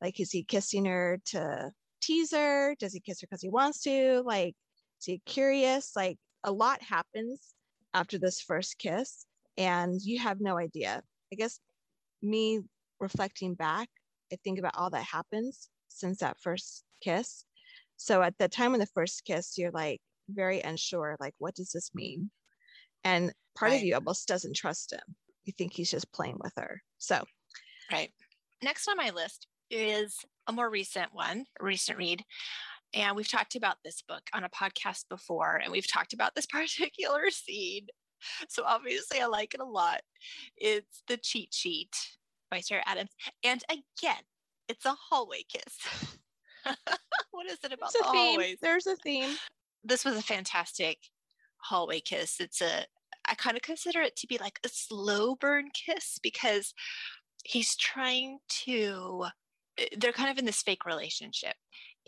like 0.01 0.19
is 0.19 0.31
he 0.31 0.43
kissing 0.43 0.85
her 0.85 1.19
to 1.25 1.71
tease 2.01 2.31
her 2.31 2.75
does 2.79 2.93
he 2.93 2.99
kiss 2.99 3.21
her 3.21 3.27
because 3.27 3.41
he 3.41 3.49
wants 3.49 3.81
to 3.81 4.21
like 4.25 4.55
is 4.99 5.05
he 5.05 5.21
curious 5.25 5.91
like 5.95 6.17
a 6.43 6.51
lot 6.51 6.81
happens 6.81 7.53
after 7.93 8.17
this 8.17 8.41
first 8.41 8.77
kiss 8.77 9.25
and 9.57 9.99
you 10.01 10.19
have 10.19 10.39
no 10.39 10.57
idea. 10.57 11.01
I 11.31 11.35
guess 11.35 11.59
me 12.21 12.61
reflecting 12.99 13.53
back 13.53 13.89
i 14.33 14.37
think 14.43 14.59
about 14.59 14.75
all 14.75 14.89
that 14.89 15.03
happens 15.03 15.69
since 15.87 16.19
that 16.19 16.37
first 16.39 16.83
kiss. 17.01 17.45
So 17.95 18.21
at 18.21 18.37
the 18.37 18.47
time 18.47 18.73
of 18.73 18.79
the 18.79 18.87
first 18.87 19.23
kiss 19.25 19.57
you're 19.57 19.71
like 19.71 19.99
very 20.29 20.61
unsure 20.61 21.15
like 21.19 21.33
what 21.37 21.55
does 21.55 21.71
this 21.71 21.91
mean? 21.93 22.29
And 23.03 23.33
part 23.55 23.71
right. 23.71 23.77
of 23.77 23.83
you 23.83 23.95
almost 23.95 24.27
doesn't 24.27 24.55
trust 24.55 24.91
him. 24.91 25.15
You 25.45 25.53
think 25.57 25.73
he's 25.73 25.91
just 25.91 26.11
playing 26.11 26.37
with 26.43 26.53
her. 26.57 26.81
So 26.97 27.23
right. 27.91 28.11
Next 28.61 28.87
on 28.87 28.97
my 28.97 29.11
list 29.11 29.47
is 29.69 30.17
a 30.47 30.51
more 30.51 30.69
recent 30.69 31.13
one 31.13 31.45
a 31.59 31.63
recent 31.63 31.97
read. 31.97 32.23
And 32.93 33.15
we've 33.15 33.29
talked 33.29 33.55
about 33.55 33.77
this 33.83 34.01
book 34.07 34.23
on 34.33 34.43
a 34.43 34.49
podcast 34.49 35.05
before 35.09 35.55
and 35.55 35.71
we've 35.71 35.91
talked 35.91 36.13
about 36.13 36.35
this 36.35 36.45
particular 36.51 37.29
scene 37.29 37.87
so 38.49 38.63
obviously 38.65 39.21
i 39.21 39.25
like 39.25 39.53
it 39.53 39.61
a 39.61 39.65
lot. 39.65 40.01
It's 40.55 41.03
the 41.07 41.17
cheat 41.17 41.53
sheet 41.53 41.95
by 42.49 42.59
sarah 42.59 42.83
adams. 42.85 43.11
And 43.43 43.63
again 43.69 44.23
it's 44.67 44.85
a 44.85 44.95
hallway 45.09 45.43
kiss. 45.47 46.15
What 47.31 47.45
is 47.45 47.59
it 47.63 47.71
about 47.71 47.93
the 47.93 47.99
hallways? 48.03 48.57
There's 48.61 48.87
a 48.87 48.95
theme. 48.95 49.29
This 49.83 50.03
was 50.03 50.17
a 50.17 50.23
fantastic 50.23 50.97
hallway 51.57 51.99
kiss. 51.99 52.39
It's 52.39 52.61
a 52.61 52.85
I 53.29 53.35
kind 53.35 53.55
of 53.55 53.61
consider 53.61 54.01
it 54.01 54.15
to 54.17 54.27
be 54.27 54.39
like 54.39 54.59
a 54.65 54.69
slow 54.69 55.35
burn 55.35 55.69
kiss 55.71 56.17
because 56.21 56.73
he's 57.43 57.75
trying 57.75 58.39
to 58.65 59.25
eh, 59.77 59.85
they're 59.97 60.13
kind 60.13 60.31
of 60.31 60.39
in 60.39 60.45
this 60.45 60.63
fake 60.63 60.85
relationship 60.85 61.55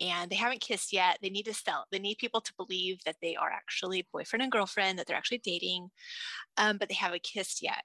and 0.02 0.30
they 0.30 0.36
haven't 0.36 0.62
kissed 0.62 0.94
yet. 0.94 1.18
They 1.22 1.30
need 1.30 1.46
to 1.46 1.54
sell. 1.54 1.86
They 1.92 2.00
need 2.00 2.18
people 2.18 2.42
to 2.42 2.54
believe 2.58 3.04
that 3.06 3.18
they 3.22 3.36
are 3.36 3.50
actually 3.50 4.08
boyfriend 4.12 4.44
and 4.44 4.52
girlfriend, 4.52 5.00
that 5.00 5.08
they're 5.08 5.18
actually 5.18 5.40
dating, 5.40 5.90
um, 6.58 6.78
but 6.78 6.90
they 6.90 6.96
haven't 6.96 7.24
kissed 7.24 7.62
yet. 7.62 7.84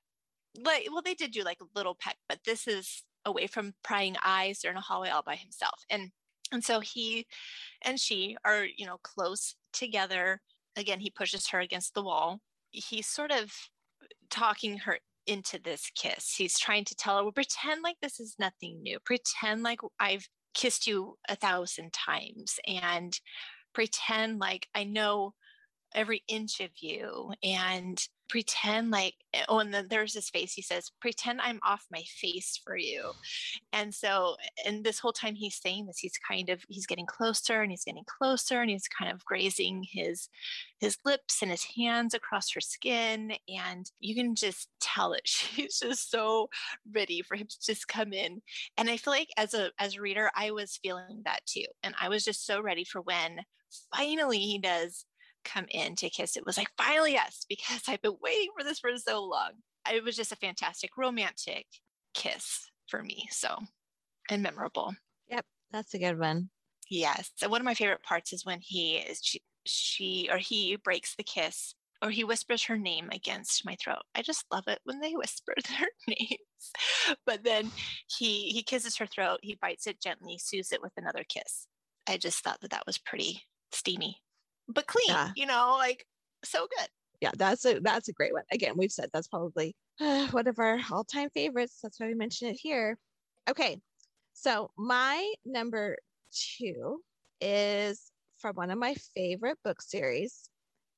Like, 0.62 0.88
well, 0.90 1.02
they 1.02 1.14
did 1.14 1.33
do 1.33 1.42
like 1.42 1.61
a 1.61 1.78
little 1.78 1.97
peck, 2.00 2.16
but 2.28 2.38
this 2.44 2.66
is 2.68 3.02
away 3.25 3.47
from 3.47 3.75
prying 3.83 4.16
eyes. 4.25 4.61
They're 4.61 4.71
in 4.71 4.76
a 4.76 4.80
hallway 4.80 5.11
all 5.11 5.23
by 5.23 5.37
himself, 5.37 5.85
and 5.90 6.11
and 6.52 6.62
so 6.62 6.80
he 6.80 7.26
and 7.83 7.99
she 7.99 8.37
are 8.44 8.64
you 8.64 8.87
know 8.87 8.99
close 9.02 9.56
together. 9.73 10.40
Again, 10.76 11.00
he 11.00 11.11
pushes 11.11 11.49
her 11.49 11.61
against 11.61 11.94
the 11.94 12.02
wall, 12.02 12.40
he's 12.75 13.06
sort 13.06 13.30
of 13.30 13.52
talking 14.30 14.78
her 14.78 14.99
into 15.26 15.59
this 15.62 15.90
kiss. 15.94 16.35
He's 16.35 16.59
trying 16.59 16.85
to 16.87 16.94
tell 16.94 17.16
her, 17.16 17.23
well, 17.23 17.33
pretend 17.33 17.83
like 17.83 17.97
this 18.02 18.21
is 18.21 18.37
nothing 18.38 18.83
new. 18.83 18.99
Pretend 19.00 19.62
like 19.62 19.80
I've 19.99 20.28
kissed 20.54 20.87
you 20.87 21.18
a 21.28 21.37
thousand 21.37 21.92
times 21.92 22.58
and 22.66 23.18
pretend 23.75 24.38
like 24.38 24.68
I 24.75 24.84
know 24.84 25.34
every 25.94 26.23
inch 26.28 26.61
of 26.61 26.70
you 26.80 27.32
and 27.42 28.00
pretend 28.28 28.90
like 28.90 29.14
eh, 29.33 29.45
oh 29.49 29.59
and 29.59 29.73
then 29.73 29.87
there's 29.88 30.14
this 30.14 30.31
face 30.31 30.52
he 30.52 30.62
says 30.62 30.90
pretend 31.00 31.40
i'm 31.40 31.61
off 31.62 31.85
my 31.90 32.02
face 32.21 32.61
for 32.64 32.76
you. 32.76 33.12
And 33.73 33.95
so 33.95 34.37
and 34.64 34.85
this 34.85 34.99
whole 34.99 35.12
time 35.12 35.35
he's 35.35 35.61
saying 35.61 35.87
this 35.87 35.99
he's 35.99 36.19
kind 36.19 36.49
of 36.49 36.62
he's 36.69 36.87
getting 36.87 37.07
closer 37.07 37.62
and 37.62 37.71
he's 37.71 37.85
getting 37.85 38.04
closer 38.07 38.61
and 38.61 38.71
he's 38.71 38.88
kind 38.88 39.12
of 39.12 39.25
grazing 39.25 39.85
his 39.90 40.28
his 40.81 40.97
lips 41.04 41.43
and 41.43 41.50
his 41.50 41.66
hands 41.76 42.14
across 42.14 42.52
her 42.52 42.61
skin 42.61 43.33
and 43.49 43.90
you 44.00 44.14
can 44.14 44.35
just 44.35 44.69
tell 44.81 45.11
that 45.11 45.23
she's 45.26 45.78
just 45.78 46.11
so 46.11 46.49
ready 46.93 47.23
for 47.23 47.37
him 47.37 47.47
to 47.47 47.57
just 47.64 47.88
come 47.88 48.12
in. 48.12 48.40
And 48.76 48.88
i 48.88 48.97
feel 48.97 49.12
like 49.12 49.28
as 49.37 49.54
a 49.54 49.71
as 49.78 49.97
a 49.97 50.00
reader 50.00 50.31
i 50.35 50.50
was 50.50 50.78
feeling 50.83 51.23
that 51.25 51.40
too 51.47 51.64
and 51.83 51.95
i 52.00 52.09
was 52.09 52.25
just 52.25 52.47
so 52.47 52.61
ready 52.61 52.85
for 52.85 53.00
when 53.00 53.40
finally 53.95 54.38
he 54.38 54.59
does 54.59 55.04
come 55.44 55.66
in 55.70 55.94
to 55.96 56.10
kiss, 56.10 56.36
it 56.36 56.46
was 56.46 56.56
like, 56.56 56.68
finally, 56.76 57.12
yes, 57.12 57.44
because 57.48 57.82
I've 57.88 58.02
been 58.02 58.16
waiting 58.20 58.50
for 58.56 58.64
this 58.64 58.78
for 58.78 58.90
so 58.96 59.22
long. 59.24 59.52
It 59.90 60.02
was 60.02 60.16
just 60.16 60.32
a 60.32 60.36
fantastic 60.36 60.90
romantic 60.96 61.66
kiss 62.14 62.70
for 62.88 63.02
me. 63.02 63.28
So, 63.30 63.58
and 64.30 64.42
memorable. 64.42 64.94
Yep, 65.28 65.44
that's 65.70 65.94
a 65.94 65.98
good 65.98 66.18
one. 66.18 66.50
Yes. 66.90 67.30
So 67.36 67.48
one 67.48 67.60
of 67.60 67.64
my 67.64 67.74
favorite 67.74 68.02
parts 68.02 68.32
is 68.32 68.44
when 68.44 68.60
he 68.60 68.96
is, 68.96 69.20
she, 69.22 69.40
she 69.66 70.28
or 70.30 70.38
he 70.38 70.76
breaks 70.76 71.14
the 71.16 71.22
kiss 71.22 71.74
or 72.02 72.10
he 72.10 72.24
whispers 72.24 72.64
her 72.64 72.76
name 72.76 73.08
against 73.12 73.64
my 73.64 73.76
throat. 73.82 74.02
I 74.14 74.22
just 74.22 74.44
love 74.52 74.64
it 74.68 74.80
when 74.84 75.00
they 75.00 75.12
whisper 75.16 75.54
their 75.68 75.88
names. 76.08 77.16
But 77.26 77.44
then 77.44 77.70
he 78.18 78.50
he 78.50 78.62
kisses 78.62 78.96
her 78.96 79.06
throat, 79.06 79.40
he 79.42 79.58
bites 79.60 79.86
it 79.86 80.00
gently, 80.00 80.38
soothes 80.38 80.72
it 80.72 80.82
with 80.82 80.92
another 80.96 81.24
kiss. 81.28 81.66
I 82.06 82.18
just 82.18 82.44
thought 82.44 82.60
that 82.60 82.70
that 82.70 82.86
was 82.86 82.98
pretty 82.98 83.42
steamy 83.72 84.18
but 84.68 84.87
clean, 84.87 85.09
yeah. 85.09 85.30
you 85.37 85.47
know, 85.47 85.76
like 85.78 86.06
so 86.44 86.66
good. 86.78 86.88
Yeah, 87.21 87.30
that's 87.37 87.64
a 87.64 87.80
that's 87.80 88.09
a 88.09 88.12
great 88.12 88.33
one. 88.33 88.44
Again, 88.52 88.75
we've 88.76 88.92
said 88.92 89.11
that's 89.12 89.28
probably 89.28 89.75
uh, 90.00 90.28
one 90.28 90.47
of 90.47 90.59
our 90.59 90.78
all-time 90.90 91.30
favorites. 91.30 91.78
That's 91.83 91.99
why 91.99 92.06
we 92.06 92.14
mention 92.14 92.49
it 92.49 92.59
here. 92.61 92.99
Okay. 93.49 93.80
So 94.33 94.71
my 94.76 95.33
number 95.44 95.97
two 96.33 97.00
is 97.40 98.11
from 98.38 98.56
one 98.56 98.71
of 98.71 98.78
my 98.78 98.94
favorite 99.14 99.59
book 99.64 99.80
series. 99.80 100.50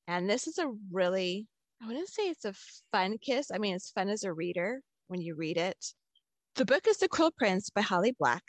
And 0.08 0.28
this 0.28 0.46
is 0.46 0.58
a 0.58 0.72
really, 0.90 1.46
I 1.82 1.86
wouldn't 1.86 2.08
say 2.08 2.24
it's 2.24 2.44
a 2.44 2.54
fun 2.92 3.18
kiss. 3.18 3.50
I 3.52 3.58
mean, 3.58 3.74
it's 3.74 3.90
fun 3.90 4.08
as 4.08 4.24
a 4.24 4.32
reader 4.32 4.80
when 5.08 5.20
you 5.20 5.34
read 5.34 5.58
it. 5.58 5.76
The 6.54 6.64
book 6.64 6.86
is 6.88 6.96
The 6.96 7.08
Cruel 7.08 7.32
Prince 7.36 7.70
by 7.70 7.82
Holly 7.82 8.16
Black. 8.18 8.42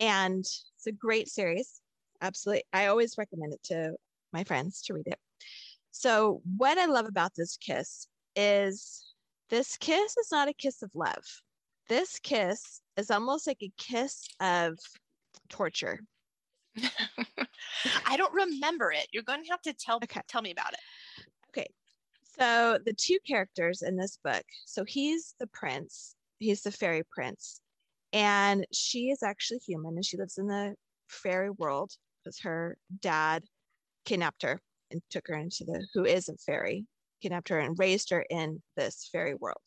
And 0.00 0.40
it's 0.40 0.86
a 0.86 0.92
great 0.92 1.28
series. 1.28 1.80
Absolutely. 2.20 2.64
I 2.72 2.86
always 2.86 3.16
recommend 3.16 3.52
it 3.52 3.62
to 3.64 3.94
my 4.32 4.44
friends 4.44 4.82
to 4.82 4.94
read 4.94 5.06
it. 5.06 5.18
So, 5.90 6.42
what 6.56 6.78
I 6.78 6.86
love 6.86 7.06
about 7.06 7.32
this 7.36 7.56
kiss 7.56 8.06
is 8.34 9.14
this 9.48 9.76
kiss 9.78 10.16
is 10.16 10.28
not 10.30 10.48
a 10.48 10.52
kiss 10.52 10.82
of 10.82 10.90
love. 10.94 11.24
This 11.88 12.18
kiss 12.18 12.82
is 12.96 13.10
almost 13.10 13.46
like 13.46 13.62
a 13.62 13.72
kiss 13.78 14.26
of 14.40 14.78
torture. 15.48 16.00
I 18.06 18.16
don't 18.16 18.34
remember 18.34 18.92
it. 18.92 19.06
You're 19.12 19.22
going 19.22 19.42
to 19.44 19.50
have 19.50 19.62
to 19.62 19.72
tell 19.72 19.96
okay. 20.02 20.20
tell 20.28 20.42
me 20.42 20.50
about 20.50 20.72
it. 20.72 21.24
Okay. 21.50 21.68
So 22.38 22.78
the 22.84 22.92
two 22.92 23.18
characters 23.26 23.82
in 23.82 23.96
this 23.96 24.18
book, 24.22 24.44
so 24.66 24.84
he's 24.84 25.34
the 25.40 25.46
prince, 25.46 26.14
he's 26.38 26.62
the 26.62 26.72
fairy 26.72 27.02
prince, 27.14 27.60
and 28.12 28.66
she 28.72 29.10
is 29.10 29.22
actually 29.22 29.60
human 29.66 29.94
and 29.94 30.04
she 30.04 30.18
lives 30.18 30.38
in 30.38 30.46
the 30.46 30.74
fairy 31.08 31.50
world 31.50 31.92
because 32.22 32.40
her 32.40 32.76
dad 33.00 33.44
kidnapped 34.06 34.42
her 34.42 34.60
and 34.90 35.02
took 35.10 35.28
her 35.28 35.34
into 35.34 35.64
the 35.64 35.86
who 35.92 36.04
is 36.04 36.28
a 36.28 36.36
fairy, 36.38 36.86
kidnapped 37.20 37.48
her 37.50 37.58
and 37.58 37.78
raised 37.78 38.10
her 38.10 38.24
in 38.30 38.62
this 38.76 39.08
fairy 39.12 39.34
world. 39.34 39.60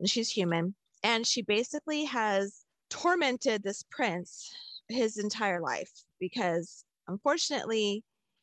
And 0.00 0.10
she's 0.10 0.30
human. 0.30 0.74
And 1.02 1.26
she 1.26 1.42
basically 1.42 2.04
has 2.06 2.64
tormented 2.90 3.62
this 3.62 3.84
prince 3.90 4.52
his 4.88 5.18
entire 5.18 5.60
life 5.60 5.90
because 6.20 6.84
unfortunately 7.08 8.02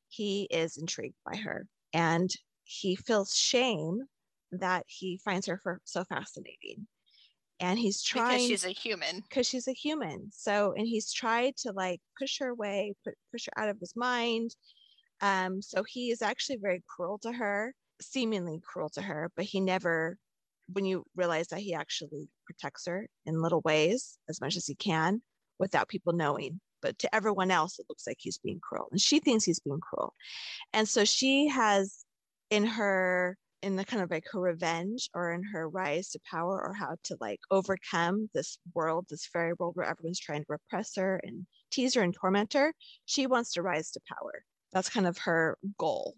he 0.09 0.47
is 0.51 0.77
intrigued 0.77 1.15
by 1.25 1.37
her 1.37 1.67
and 1.93 2.29
he 2.63 2.95
feels 2.95 3.35
shame 3.35 4.01
that 4.51 4.83
he 4.87 5.19
finds 5.23 5.47
her 5.47 5.59
for 5.61 5.79
so 5.83 6.03
fascinating 6.03 6.87
and 7.59 7.77
he's 7.77 8.01
trying 8.01 8.37
because 8.37 8.47
she's 8.47 8.65
a 8.65 8.69
human 8.69 9.21
because 9.21 9.47
she's 9.47 9.67
a 9.67 9.73
human 9.73 10.29
so 10.31 10.73
and 10.75 10.87
he's 10.87 11.13
tried 11.13 11.55
to 11.55 11.71
like 11.71 12.01
push 12.19 12.39
her 12.39 12.49
away 12.49 12.93
put, 13.05 13.13
push 13.31 13.45
her 13.45 13.61
out 13.61 13.69
of 13.69 13.79
his 13.79 13.93
mind 13.95 14.55
um, 15.21 15.61
so 15.61 15.83
he 15.83 16.11
is 16.11 16.21
actually 16.21 16.57
very 16.57 16.83
cruel 16.87 17.19
to 17.19 17.31
her, 17.31 17.73
seemingly 18.01 18.59
cruel 18.63 18.89
to 18.89 19.01
her, 19.01 19.31
but 19.35 19.45
he 19.45 19.59
never, 19.59 20.17
when 20.73 20.85
you 20.85 21.05
realize 21.15 21.47
that 21.49 21.59
he 21.59 21.73
actually 21.73 22.27
protects 22.45 22.87
her 22.87 23.07
in 23.25 23.41
little 23.41 23.61
ways 23.61 24.17
as 24.29 24.41
much 24.41 24.55
as 24.55 24.65
he 24.65 24.75
can 24.75 25.21
without 25.59 25.87
people 25.87 26.13
knowing. 26.13 26.59
But 26.81 26.97
to 26.99 27.15
everyone 27.15 27.51
else, 27.51 27.77
it 27.77 27.85
looks 27.87 28.07
like 28.07 28.17
he's 28.19 28.39
being 28.39 28.59
cruel. 28.59 28.87
And 28.91 28.99
she 28.99 29.19
thinks 29.19 29.45
he's 29.45 29.59
being 29.59 29.79
cruel. 29.79 30.13
And 30.73 30.89
so 30.89 31.05
she 31.05 31.47
has 31.49 32.03
in 32.49 32.65
her 32.65 33.37
in 33.61 33.75
the 33.75 33.85
kind 33.85 34.01
of 34.01 34.09
like 34.09 34.25
her 34.31 34.39
revenge 34.39 35.07
or 35.13 35.31
in 35.31 35.43
her 35.43 35.69
rise 35.69 36.09
to 36.09 36.19
power 36.29 36.59
or 36.59 36.73
how 36.73 36.95
to 37.03 37.15
like 37.21 37.39
overcome 37.51 38.27
this 38.33 38.57
world, 38.73 39.05
this 39.07 39.27
fairy 39.27 39.53
world 39.59 39.75
where 39.75 39.85
everyone's 39.85 40.19
trying 40.19 40.41
to 40.41 40.47
repress 40.49 40.95
her 40.95 41.21
and 41.23 41.45
tease 41.69 41.93
her 41.93 42.01
and 42.01 42.15
torment 42.15 42.53
her, 42.53 42.73
she 43.05 43.27
wants 43.27 43.53
to 43.53 43.61
rise 43.61 43.91
to 43.91 43.99
power 44.09 44.43
that's 44.73 44.89
kind 44.89 45.07
of 45.07 45.17
her 45.19 45.57
goal. 45.77 46.15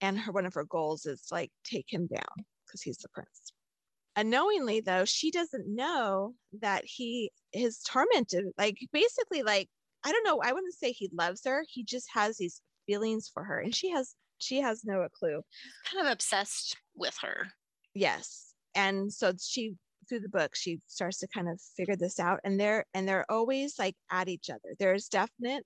And 0.00 0.18
her 0.18 0.32
one 0.32 0.46
of 0.46 0.54
her 0.54 0.64
goals 0.64 1.06
is 1.06 1.26
like 1.30 1.50
take 1.64 1.86
him 1.88 2.06
down 2.06 2.44
because 2.66 2.82
he's 2.82 2.98
the 2.98 3.08
prince. 3.08 3.52
Unknowingly 4.16 4.80
though 4.80 5.04
she 5.04 5.30
doesn't 5.30 5.74
know 5.74 6.34
that 6.60 6.84
he 6.86 7.30
is 7.52 7.82
tormented 7.82 8.46
like 8.56 8.78
basically 8.90 9.42
like 9.42 9.68
i 10.04 10.12
don't 10.12 10.24
know 10.24 10.40
i 10.42 10.54
wouldn't 10.54 10.72
say 10.72 10.90
he 10.90 11.10
loves 11.12 11.42
her 11.44 11.66
he 11.68 11.84
just 11.84 12.06
has 12.14 12.38
these 12.38 12.62
feelings 12.86 13.30
for 13.32 13.44
her 13.44 13.60
and 13.60 13.74
she 13.74 13.90
has 13.90 14.14
she 14.38 14.60
has 14.60 14.84
no 14.84 15.06
clue. 15.18 15.42
Kind 15.90 16.06
of 16.06 16.12
obsessed 16.12 16.76
with 16.94 17.16
her. 17.22 17.48
Yes. 17.94 18.54
And 18.74 19.12
so 19.12 19.32
she 19.40 19.74
through 20.08 20.20
the 20.20 20.28
book 20.28 20.52
she 20.54 20.80
starts 20.86 21.18
to 21.18 21.26
kind 21.26 21.48
of 21.48 21.60
figure 21.76 21.96
this 21.96 22.20
out 22.20 22.38
and 22.44 22.60
they're 22.60 22.84
and 22.94 23.08
they're 23.08 23.28
always 23.30 23.78
like 23.78 23.96
at 24.10 24.28
each 24.28 24.50
other. 24.50 24.74
There's 24.78 25.08
definite 25.08 25.64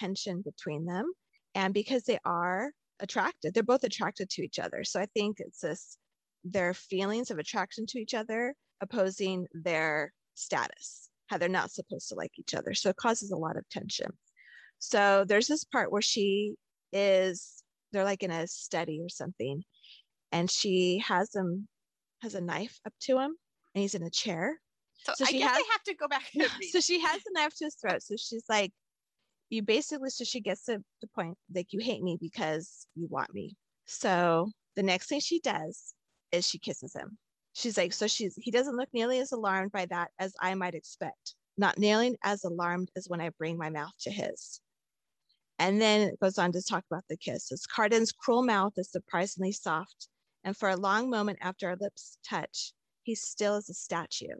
tension 0.00 0.42
between 0.42 0.86
them 0.86 1.12
and 1.56 1.74
because 1.74 2.04
they 2.04 2.18
are 2.24 2.70
attracted 3.00 3.52
they're 3.52 3.62
both 3.62 3.82
attracted 3.82 4.30
to 4.30 4.42
each 4.42 4.58
other 4.60 4.84
so 4.84 5.00
i 5.00 5.06
think 5.06 5.38
it's 5.40 5.60
this 5.60 5.98
their 6.44 6.72
feelings 6.72 7.30
of 7.30 7.38
attraction 7.38 7.84
to 7.86 7.98
each 7.98 8.14
other 8.14 8.54
opposing 8.80 9.46
their 9.52 10.12
status 10.34 11.10
how 11.26 11.36
they're 11.36 11.48
not 11.48 11.72
supposed 11.72 12.08
to 12.08 12.14
like 12.14 12.30
each 12.38 12.54
other 12.54 12.72
so 12.72 12.88
it 12.90 12.96
causes 12.96 13.32
a 13.32 13.36
lot 13.36 13.56
of 13.56 13.68
tension 13.68 14.10
so 14.78 15.24
there's 15.26 15.48
this 15.48 15.64
part 15.64 15.90
where 15.90 16.02
she 16.02 16.54
is 16.92 17.64
they're 17.92 18.04
like 18.04 18.22
in 18.22 18.30
a 18.30 18.46
study 18.46 19.00
or 19.02 19.08
something 19.08 19.62
and 20.32 20.50
she 20.50 21.02
has 21.06 21.34
him 21.34 21.66
has 22.22 22.34
a 22.34 22.40
knife 22.40 22.78
up 22.86 22.92
to 23.00 23.18
him 23.18 23.34
and 23.74 23.82
he's 23.82 23.94
in 23.94 24.02
a 24.02 24.10
chair 24.10 24.58
so, 25.06 25.12
so 25.16 25.24
I 25.24 25.28
she 25.28 25.38
guess 25.38 25.50
has, 25.50 25.58
I 25.58 25.72
have 25.72 25.82
to 25.84 25.94
go 25.94 26.08
back. 26.08 26.24
so 26.70 26.80
she 26.80 27.00
has 27.00 27.22
the 27.22 27.30
knife 27.34 27.54
to 27.58 27.66
his 27.66 27.76
throat. 27.76 28.02
So 28.02 28.16
she's 28.16 28.44
like, 28.48 28.72
you 29.50 29.62
basically 29.62 30.10
so 30.10 30.24
she 30.24 30.40
gets 30.40 30.64
to 30.64 30.82
the 31.00 31.06
point 31.08 31.36
like 31.54 31.72
you 31.72 31.80
hate 31.80 32.02
me 32.02 32.18
because 32.20 32.86
you 32.94 33.06
want 33.08 33.32
me. 33.32 33.56
So 33.84 34.50
the 34.74 34.82
next 34.82 35.08
thing 35.08 35.20
she 35.20 35.40
does 35.40 35.94
is 36.32 36.46
she 36.46 36.58
kisses 36.58 36.94
him. 36.94 37.16
She's 37.52 37.76
like 37.76 37.92
so 37.92 38.06
she's 38.06 38.34
he 38.36 38.50
doesn't 38.50 38.76
look 38.76 38.88
nearly 38.92 39.20
as 39.20 39.32
alarmed 39.32 39.72
by 39.72 39.86
that 39.86 40.10
as 40.18 40.34
i 40.40 40.54
might 40.54 40.74
expect. 40.74 41.34
Not 41.56 41.78
nearly 41.78 42.16
as 42.22 42.44
alarmed 42.44 42.90
as 42.96 43.08
when 43.08 43.20
i 43.20 43.30
bring 43.30 43.56
my 43.56 43.70
mouth 43.70 43.92
to 44.00 44.10
his. 44.10 44.60
And 45.58 45.80
then 45.80 46.02
it 46.08 46.20
goes 46.20 46.38
on 46.38 46.52
to 46.52 46.62
talk 46.62 46.84
about 46.90 47.04
the 47.08 47.16
kiss 47.16 47.50
as 47.50 47.66
Cardan's 47.66 48.12
cruel 48.12 48.42
mouth 48.42 48.74
is 48.76 48.90
surprisingly 48.90 49.52
soft. 49.52 50.08
And 50.44 50.56
for 50.56 50.68
a 50.68 50.76
long 50.76 51.08
moment 51.08 51.38
after 51.40 51.68
our 51.68 51.76
lips 51.76 52.18
touch 52.28 52.72
he's 53.02 53.22
still 53.22 53.54
as 53.54 53.70
a 53.70 53.74
statue. 53.74 54.34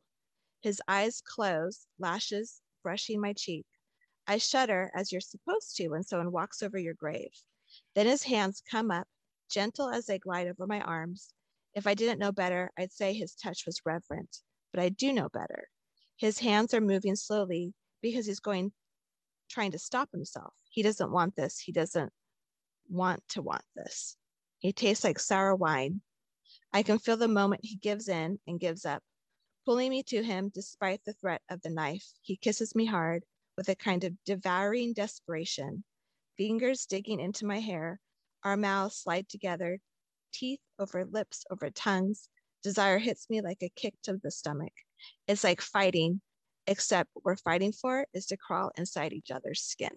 His 0.61 0.83
eyes 0.89 1.23
close 1.25 1.87
lashes 1.99 2.61
brushing 2.83 3.21
my 3.21 3.33
cheek 3.33 3.65
I 4.29 4.39
shudder 4.39 4.91
as 4.95 5.13
you're 5.13 5.21
supposed 5.21 5.77
to 5.77 5.89
when 5.89 6.03
someone 6.03 6.33
walks 6.33 6.63
over 6.63 6.77
your 6.79 6.95
grave. 6.95 7.31
Then 7.95 8.07
his 8.07 8.25
hands 8.25 8.63
come 8.69 8.91
up, 8.91 9.07
gentle 9.49 9.89
as 9.89 10.07
they 10.07 10.19
glide 10.19 10.49
over 10.49 10.67
my 10.67 10.81
arms. 10.81 11.33
If 11.75 11.87
I 11.87 11.95
didn't 11.95 12.19
know 12.19 12.33
better, 12.33 12.73
I'd 12.77 12.93
say 12.93 13.13
his 13.13 13.35
touch 13.35 13.67
was 13.67 13.83
reverent, 13.85 14.39
but 14.73 14.83
I 14.83 14.89
do 14.89 15.13
know 15.13 15.29
better. 15.29 15.69
His 16.17 16.41
hands 16.41 16.75
are 16.75 16.81
moving 16.81 17.15
slowly 17.15 17.75
because 18.03 18.27
he's 18.27 18.41
going, 18.41 18.73
trying 19.49 19.73
to 19.73 19.79
stop 19.79 20.11
himself. 20.11 20.55
He 20.71 20.83
doesn't 20.83 21.13
want 21.13 21.37
this. 21.37 21.61
He 21.61 21.71
doesn't 21.71 22.13
want 22.89 23.23
to 23.29 23.43
want 23.43 23.65
this. 23.77 24.17
He 24.59 24.73
tastes 24.73 25.05
like 25.05 25.21
sour 25.21 25.55
wine. 25.55 26.01
I 26.73 26.83
can 26.83 26.99
feel 26.99 27.17
the 27.17 27.29
moment 27.29 27.61
he 27.65 27.77
gives 27.77 28.09
in 28.09 28.41
and 28.47 28.59
gives 28.59 28.85
up, 28.85 29.03
pulling 29.65 29.91
me 29.91 30.03
to 30.05 30.23
him 30.23 30.51
despite 30.53 31.05
the 31.05 31.13
threat 31.13 31.43
of 31.49 31.63
the 31.63 31.71
knife. 31.71 32.07
He 32.23 32.37
kisses 32.37 32.75
me 32.75 32.87
hard 32.87 33.25
with 33.57 33.69
a 33.69 33.75
kind 33.75 34.05
of 34.05 34.13
devouring 34.25 34.93
desperation, 34.93 35.85
fingers 36.37 36.87
digging 36.87 37.21
into 37.21 37.47
my 37.47 37.61
hair, 37.61 38.01
our 38.45 38.57
mouths 38.57 38.97
slide 38.97 39.29
together, 39.29 39.79
teeth 40.33 40.61
over 40.79 41.05
lips 41.05 41.45
over 41.51 41.71
tongues. 41.71 42.29
Desire 42.63 42.99
hits 42.99 43.31
me 43.31 43.41
like 43.41 43.63
a 43.63 43.71
kick 43.77 43.95
to 44.03 44.17
the 44.23 44.31
stomach. 44.31 44.73
It's 45.29 45.45
like 45.45 45.61
fighting, 45.61 46.21
except 46.67 47.11
what 47.15 47.25
we're 47.25 47.37
fighting 47.37 47.73
for 47.73 48.07
is 48.13 48.27
to 48.27 48.37
crawl 48.37 48.73
inside 48.77 49.13
each 49.13 49.31
other's 49.31 49.63
skin. 49.63 49.93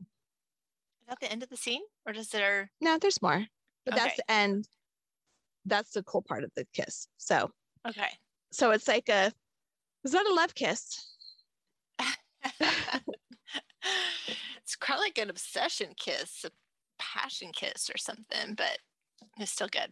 Is 1.01 1.07
that 1.07 1.19
the 1.19 1.31
end 1.31 1.43
of 1.43 1.49
the 1.49 1.57
scene? 1.57 1.81
Or 2.05 2.13
does 2.13 2.29
there 2.29 2.71
No, 2.79 2.97
there's 2.97 3.21
more. 3.21 3.45
But 3.85 3.95
Okay. 3.95 4.03
that's 4.05 4.17
the 4.17 4.31
end. 4.31 4.67
That's 5.65 5.91
the 5.91 6.03
cool 6.03 6.21
part 6.21 6.43
of 6.43 6.51
the 6.55 6.65
kiss. 6.73 7.07
So 7.17 7.51
Okay. 7.87 8.09
so 8.51 8.71
it's 8.71 8.87
like 8.87 9.09
a 9.09 9.31
it's 10.03 10.13
not 10.13 10.27
a 10.27 10.33
love 10.33 10.55
kiss. 10.55 11.05
it's 14.63 14.75
kind 14.75 14.97
of 14.97 15.03
like 15.03 15.17
an 15.17 15.29
obsession 15.29 15.89
kiss, 15.97 16.45
a 16.45 16.51
passion 16.99 17.51
kiss 17.53 17.89
or 17.89 17.97
something, 17.97 18.55
but 18.55 18.77
it's 19.37 19.51
still 19.51 19.67
good. 19.67 19.91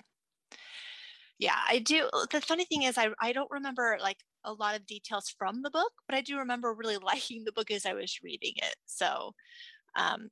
Yeah, 1.40 1.58
I 1.68 1.80
do. 1.80 2.10
The 2.32 2.42
funny 2.42 2.66
thing 2.66 2.84
is, 2.84 2.98
I, 2.98 3.10
I 3.22 3.32
don't 3.32 3.52
remember 3.52 3.98
like 4.02 4.18
a 4.44 4.54
lot 4.54 4.76
of 4.76 4.86
details 4.88 5.34
from 5.38 5.62
the 5.62 5.70
book, 5.70 5.92
but 6.08 6.16
I 6.16 6.22
do 6.22 6.38
remember 6.38 6.74
really 6.74 6.98
liking 7.02 7.44
the 7.44 7.52
book 7.52 7.72
as 7.72 7.86
I 7.86 7.94
was 7.94 8.20
reading 8.24 8.54
it. 8.58 8.76
So 8.86 9.34
um, 9.96 10.30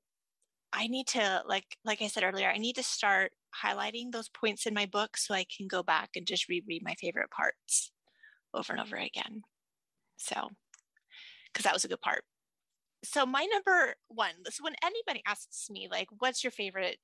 I 0.73 0.87
need 0.87 1.07
to, 1.09 1.43
like 1.47 1.77
like 1.85 2.01
I 2.01 2.07
said 2.07 2.23
earlier, 2.23 2.49
I 2.49 2.57
need 2.57 2.75
to 2.77 2.83
start 2.83 3.31
highlighting 3.63 4.11
those 4.11 4.29
points 4.29 4.65
in 4.65 4.73
my 4.73 4.85
book 4.85 5.17
so 5.17 5.33
I 5.33 5.45
can 5.55 5.67
go 5.67 5.83
back 5.83 6.11
and 6.15 6.27
just 6.27 6.49
reread 6.49 6.83
my 6.83 6.95
favorite 6.95 7.31
parts 7.31 7.91
over 8.53 8.73
and 8.73 8.81
over 8.81 8.95
again. 8.97 9.41
So, 10.17 10.49
because 11.53 11.63
that 11.63 11.73
was 11.73 11.85
a 11.85 11.87
good 11.87 12.01
part 12.01 12.23
so 13.05 13.25
my 13.25 13.45
number 13.51 13.95
one 14.07 14.33
this 14.43 14.59
when 14.59 14.75
anybody 14.83 15.21
asks 15.27 15.69
me 15.69 15.87
like 15.89 16.07
what's 16.19 16.43
your 16.43 16.51
favorite 16.51 16.97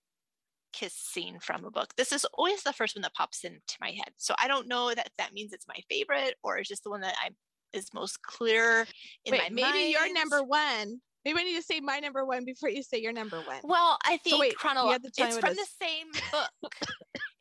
kiss 0.74 0.94
scene 0.94 1.38
from 1.40 1.66
a 1.66 1.72
book? 1.72 1.94
this 1.98 2.12
is 2.12 2.26
always 2.34 2.64
the 2.64 2.74
first 2.74 2.96
one 2.96 3.02
that 3.02 3.14
pops 3.14 3.44
into 3.44 3.76
my 3.80 3.92
head. 3.92 4.12
So 4.18 4.34
i 4.40 4.48
don't 4.48 4.68
know 4.68 4.94
that 4.94 5.10
that 5.18 5.34
means 5.34 5.54
it's 5.54 5.68
my 5.68 5.80
favorite 5.90 6.36
or 6.44 6.58
it's 6.58 6.70
just 6.70 6.84
the 6.84 6.90
one 6.90 7.02
that 7.02 7.16
i 7.24 7.30
is 7.74 7.94
most 7.94 8.22
clear 8.22 8.86
in 9.26 9.32
Wait, 9.32 9.42
my 9.42 9.50
maybe 9.50 9.92
your 9.92 10.14
number 10.14 10.44
one. 10.44 11.00
Maybe 11.24 11.40
I 11.40 11.44
need 11.44 11.56
to 11.56 11.62
say 11.62 11.80
my 11.80 12.00
number 12.00 12.26
one 12.26 12.46
before 12.46 12.70
you 12.70 12.82
say 12.82 13.00
your 13.00 13.14
number 13.14 13.38
one. 13.42 13.60
well 13.64 13.98
i 14.06 14.18
think 14.18 14.40
wait, 14.40 14.54
you 14.54 14.58
chronolo- 14.58 14.98
it's 15.04 15.38
from 15.38 15.52
it 15.52 15.58
the 15.58 15.68
same 15.82 16.08
book. 16.32 16.76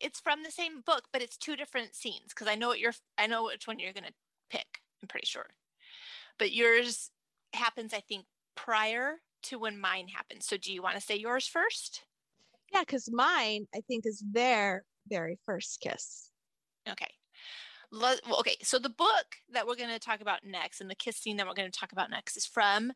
It's 0.00 0.18
from 0.18 0.42
the 0.42 0.50
same 0.50 0.80
book 0.86 1.02
but 1.12 1.20
it's 1.20 1.36
two 1.36 1.56
different 1.56 1.94
scenes 1.94 2.28
because 2.28 2.48
i 2.48 2.54
know 2.54 2.68
what 2.68 2.80
you're 2.80 2.94
i 3.18 3.26
know 3.26 3.44
which 3.44 3.66
one 3.66 3.78
you're 3.78 3.92
going 3.92 4.04
to 4.04 4.12
pick 4.50 4.66
i'm 5.02 5.08
pretty 5.08 5.26
sure. 5.26 5.46
But 6.38 6.52
yours 6.52 7.10
happens 7.52 7.92
i 7.92 8.00
think 8.00 8.24
prior 8.64 9.16
to 9.42 9.58
when 9.58 9.78
mine 9.80 10.08
happened 10.08 10.42
so 10.42 10.56
do 10.56 10.72
you 10.72 10.82
want 10.82 10.94
to 10.96 11.00
say 11.00 11.16
yours 11.16 11.46
first 11.46 12.04
Yeah, 12.72 12.80
because 12.80 13.08
mine 13.12 13.66
I 13.74 13.80
think 13.88 14.06
is 14.06 14.22
their 14.32 14.84
very 15.08 15.38
first 15.44 15.80
kiss. 15.80 16.30
Okay. 16.88 17.08
Well, 17.92 18.16
okay. 18.40 18.56
So 18.62 18.78
the 18.78 18.88
book 18.88 19.26
that 19.52 19.66
we're 19.66 19.74
going 19.76 19.90
to 19.90 19.98
talk 19.98 20.20
about 20.20 20.44
next 20.44 20.80
and 20.80 20.88
the 20.88 20.94
kiss 20.94 21.16
scene 21.16 21.36
that 21.38 21.46
we're 21.46 21.54
going 21.54 21.70
to 21.70 21.78
talk 21.78 21.92
about 21.92 22.10
next 22.10 22.36
is 22.36 22.46
from 22.46 22.92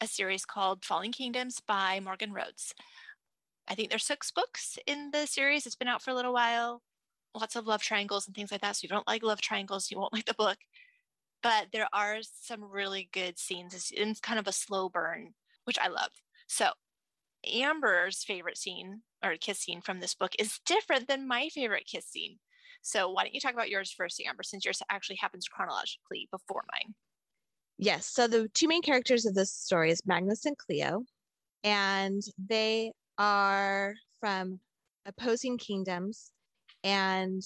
a 0.00 0.06
series 0.06 0.44
called 0.44 0.84
Falling 0.84 1.12
Kingdoms 1.12 1.60
by 1.66 2.00
Morgan 2.00 2.32
Rhodes. 2.32 2.74
I 3.68 3.74
think 3.74 3.90
there's 3.90 4.04
six 4.04 4.30
books 4.30 4.78
in 4.86 5.10
the 5.12 5.26
series. 5.26 5.66
It's 5.66 5.76
been 5.76 5.88
out 5.88 6.02
for 6.02 6.10
a 6.10 6.14
little 6.14 6.32
while. 6.34 6.82
Lots 7.34 7.56
of 7.56 7.66
love 7.66 7.82
triangles 7.82 8.26
and 8.26 8.34
things 8.34 8.50
like 8.52 8.60
that. 8.62 8.76
So 8.76 8.80
if 8.80 8.82
you 8.84 8.88
don't 8.88 9.06
like 9.06 9.22
love 9.22 9.40
triangles, 9.40 9.90
you 9.90 9.98
won't 9.98 10.12
like 10.12 10.26
the 10.26 10.34
book. 10.34 10.58
But 11.44 11.66
there 11.72 11.88
are 11.92 12.18
some 12.22 12.64
really 12.64 13.10
good 13.12 13.38
scenes. 13.38 13.74
It's, 13.74 13.92
it's 13.94 14.18
kind 14.18 14.38
of 14.40 14.48
a 14.48 14.52
slow 14.52 14.88
burn, 14.88 15.34
which 15.64 15.78
I 15.78 15.88
love. 15.88 16.10
So 16.48 16.70
Amber's 17.46 18.24
favorite 18.24 18.56
scene 18.56 19.02
or 19.22 19.36
kiss 19.36 19.58
scene 19.58 19.82
from 19.82 20.00
this 20.00 20.14
book 20.14 20.32
is 20.38 20.58
different 20.64 21.06
than 21.06 21.28
my 21.28 21.50
favorite 21.50 21.86
kiss 21.86 22.06
scene. 22.06 22.38
So 22.80 23.10
why 23.10 23.24
don't 23.24 23.34
you 23.34 23.40
talk 23.40 23.52
about 23.52 23.68
yours 23.68 23.92
first, 23.92 24.22
Amber, 24.26 24.42
since 24.42 24.64
yours 24.64 24.82
actually 24.90 25.16
happens 25.16 25.46
chronologically 25.46 26.28
before 26.30 26.64
mine? 26.72 26.94
Yes. 27.76 28.06
So 28.06 28.26
the 28.26 28.48
two 28.54 28.66
main 28.66 28.82
characters 28.82 29.26
of 29.26 29.34
this 29.34 29.52
story 29.52 29.90
is 29.90 30.00
Magnus 30.06 30.46
and 30.46 30.56
Cleo, 30.56 31.04
and 31.62 32.22
they 32.38 32.92
are 33.18 33.94
from 34.18 34.60
opposing 35.04 35.58
kingdoms, 35.58 36.30
and 36.82 37.42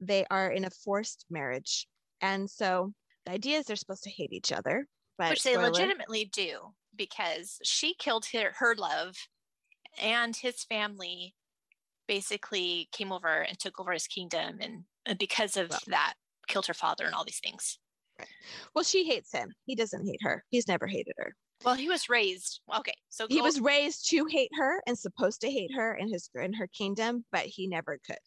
they 0.00 0.24
are 0.30 0.52
in 0.52 0.64
a 0.64 0.70
forced 0.70 1.26
marriage. 1.30 1.88
And 2.20 2.48
so 2.48 2.92
the 3.26 3.32
idea 3.32 3.58
is 3.58 3.66
they're 3.66 3.76
supposed 3.76 4.04
to 4.04 4.10
hate 4.10 4.32
each 4.32 4.52
other, 4.52 4.86
but 5.18 5.30
Which 5.30 5.42
they 5.42 5.52
spoiler, 5.52 5.70
legitimately 5.70 6.26
do 6.26 6.74
because 6.96 7.58
she 7.62 7.94
killed 7.94 8.26
her, 8.32 8.52
her 8.58 8.74
love 8.76 9.14
and 10.00 10.34
his 10.34 10.64
family 10.64 11.34
basically 12.08 12.88
came 12.92 13.12
over 13.12 13.28
and 13.42 13.58
took 13.58 13.78
over 13.78 13.92
his 13.92 14.06
kingdom 14.06 14.58
and, 14.60 14.84
and 15.06 15.18
because 15.18 15.56
of 15.56 15.70
Well. 15.70 15.80
that 15.88 16.14
killed 16.48 16.66
her 16.66 16.74
father 16.74 17.04
and 17.04 17.14
all 17.14 17.24
these 17.24 17.40
things. 17.40 17.78
Well, 18.74 18.84
she 18.84 19.04
hates 19.04 19.32
him. 19.32 19.52
He 19.64 19.74
doesn't 19.74 20.04
hate 20.06 20.20
her. 20.22 20.44
He's 20.50 20.68
never 20.68 20.86
hated 20.86 21.14
her. 21.18 21.34
Well, 21.64 21.74
he 21.74 21.88
was 21.88 22.08
raised 22.08 22.60
okay, 22.74 22.94
so 23.10 23.26
He 23.28 23.38
go- 23.38 23.44
was 23.44 23.60
raised 23.60 24.08
to 24.10 24.24
hate 24.26 24.50
her 24.54 24.82
and 24.86 24.98
supposed 24.98 25.42
to 25.42 25.50
hate 25.50 25.70
her 25.74 25.94
in 25.94 26.08
his 26.10 26.28
in 26.34 26.52
her 26.54 26.66
kingdom, 26.68 27.24
but 27.32 27.44
he 27.46 27.66
never 27.66 27.98
could. 28.06 28.18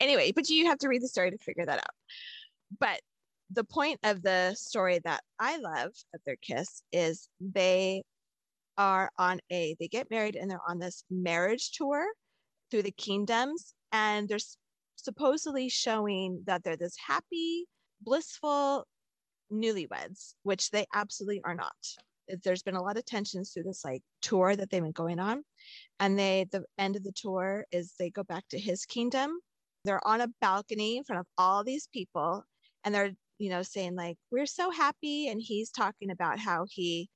Anyway, 0.00 0.32
but 0.32 0.48
you 0.48 0.66
have 0.66 0.78
to 0.78 0.88
read 0.88 1.02
the 1.02 1.08
story 1.08 1.30
to 1.30 1.38
figure 1.38 1.66
that 1.66 1.78
out. 1.78 1.94
But 2.78 3.00
the 3.52 3.64
point 3.64 3.98
of 4.04 4.22
the 4.22 4.54
story 4.54 5.00
that 5.04 5.22
I 5.38 5.56
love 5.56 5.90
of 6.14 6.20
their 6.24 6.36
kiss 6.36 6.82
is 6.92 7.28
they 7.40 8.02
are 8.78 9.10
on 9.18 9.40
a 9.50 9.76
they 9.80 9.88
get 9.88 10.10
married 10.10 10.36
and 10.36 10.50
they're 10.50 10.60
on 10.68 10.78
this 10.78 11.04
marriage 11.10 11.72
tour 11.72 12.06
through 12.70 12.82
the 12.82 12.92
kingdoms 12.92 13.74
and 13.92 14.28
they're 14.28 14.38
supposedly 14.96 15.68
showing 15.68 16.42
that 16.46 16.62
they're 16.62 16.76
this 16.76 16.96
happy 17.04 17.66
blissful 18.02 18.86
newlyweds 19.52 20.34
which 20.44 20.70
they 20.70 20.86
absolutely 20.94 21.42
are 21.44 21.54
not. 21.54 21.72
There's 22.44 22.62
been 22.62 22.76
a 22.76 22.82
lot 22.82 22.96
of 22.96 23.04
tensions 23.04 23.50
through 23.50 23.64
this 23.64 23.84
like 23.84 24.02
tour 24.22 24.54
that 24.54 24.70
they've 24.70 24.82
been 24.82 24.92
going 24.92 25.18
on 25.18 25.42
and 25.98 26.16
they 26.16 26.46
the 26.52 26.64
end 26.78 26.94
of 26.94 27.02
the 27.02 27.12
tour 27.16 27.64
is 27.72 27.94
they 27.98 28.10
go 28.10 28.22
back 28.22 28.44
to 28.50 28.58
his 28.58 28.84
kingdom. 28.84 29.40
They're 29.84 30.06
on 30.06 30.20
a 30.20 30.28
balcony 30.40 30.98
in 30.98 31.04
front 31.04 31.20
of 31.20 31.26
all 31.36 31.64
these 31.64 31.88
people 31.92 32.44
and 32.84 32.94
they're 32.94 33.12
you 33.40 33.48
know 33.48 33.62
saying 33.62 33.96
like 33.96 34.18
we're 34.30 34.46
so 34.46 34.70
happy 34.70 35.28
and 35.28 35.40
he's 35.42 35.70
talking 35.70 36.10
about 36.10 36.38
how 36.38 36.66
he 36.68 37.08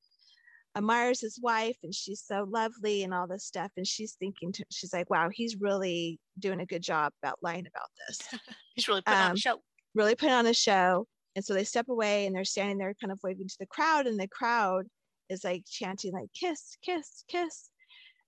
admires 0.74 1.20
his 1.20 1.38
wife 1.40 1.76
and 1.84 1.94
she's 1.94 2.24
so 2.26 2.46
lovely 2.50 3.04
and 3.04 3.14
all 3.14 3.28
this 3.28 3.44
stuff 3.44 3.70
and 3.76 3.86
she's 3.86 4.14
thinking 4.14 4.50
to, 4.50 4.64
she's 4.72 4.92
like 4.92 5.08
wow 5.10 5.28
he's 5.30 5.56
really 5.60 6.18
doing 6.38 6.60
a 6.60 6.66
good 6.66 6.82
job 6.82 7.12
about 7.22 7.38
lying 7.42 7.66
about 7.66 7.88
this 8.08 8.20
he's 8.74 8.88
really 8.88 9.02
put 9.02 9.14
on 9.14 9.30
um, 9.30 9.36
a 9.36 9.38
show. 9.38 9.60
really 9.94 10.14
put 10.16 10.30
on 10.30 10.46
a 10.46 10.54
show 10.54 11.06
and 11.36 11.44
so 11.44 11.52
they 11.52 11.62
step 11.62 11.88
away 11.88 12.26
and 12.26 12.34
they're 12.34 12.44
standing 12.44 12.78
there 12.78 12.94
kind 13.00 13.12
of 13.12 13.20
waving 13.22 13.46
to 13.46 13.56
the 13.60 13.66
crowd 13.66 14.06
and 14.06 14.18
the 14.18 14.26
crowd 14.28 14.86
is 15.28 15.44
like 15.44 15.62
chanting 15.68 16.12
like 16.12 16.32
kiss 16.34 16.76
kiss 16.82 17.22
kiss 17.28 17.68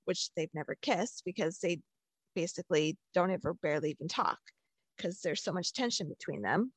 which 0.05 0.29
they've 0.37 0.55
never 0.55 0.77
kissed 0.83 1.23
because 1.25 1.59
they 1.59 1.81
basically 2.35 2.97
don't 3.15 3.31
ever 3.31 3.55
barely 3.55 3.91
even 3.91 4.07
talk 4.07 4.39
because 4.97 5.21
there's 5.23 5.43
so 5.43 5.53
much 5.53 5.73
tension 5.73 6.09
between 6.09 6.43
them 6.43 6.71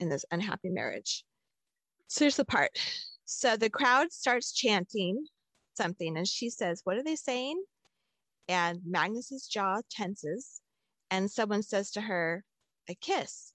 in 0.00 0.08
this 0.08 0.24
unhappy 0.30 0.68
marriage 0.68 1.24
so 2.08 2.24
here's 2.24 2.36
the 2.36 2.44
part 2.44 2.70
so 3.24 3.56
the 3.56 3.70
crowd 3.70 4.12
starts 4.12 4.52
chanting 4.52 5.24
something 5.76 6.16
and 6.16 6.28
she 6.28 6.48
says 6.50 6.80
what 6.84 6.96
are 6.96 7.02
they 7.02 7.16
saying 7.16 7.62
and 8.48 8.80
magnus's 8.86 9.46
jaw 9.46 9.80
tenses 9.90 10.60
and 11.10 11.30
someone 11.30 11.62
says 11.62 11.90
to 11.90 12.00
her 12.00 12.44
a 12.88 12.94
kiss 12.94 13.52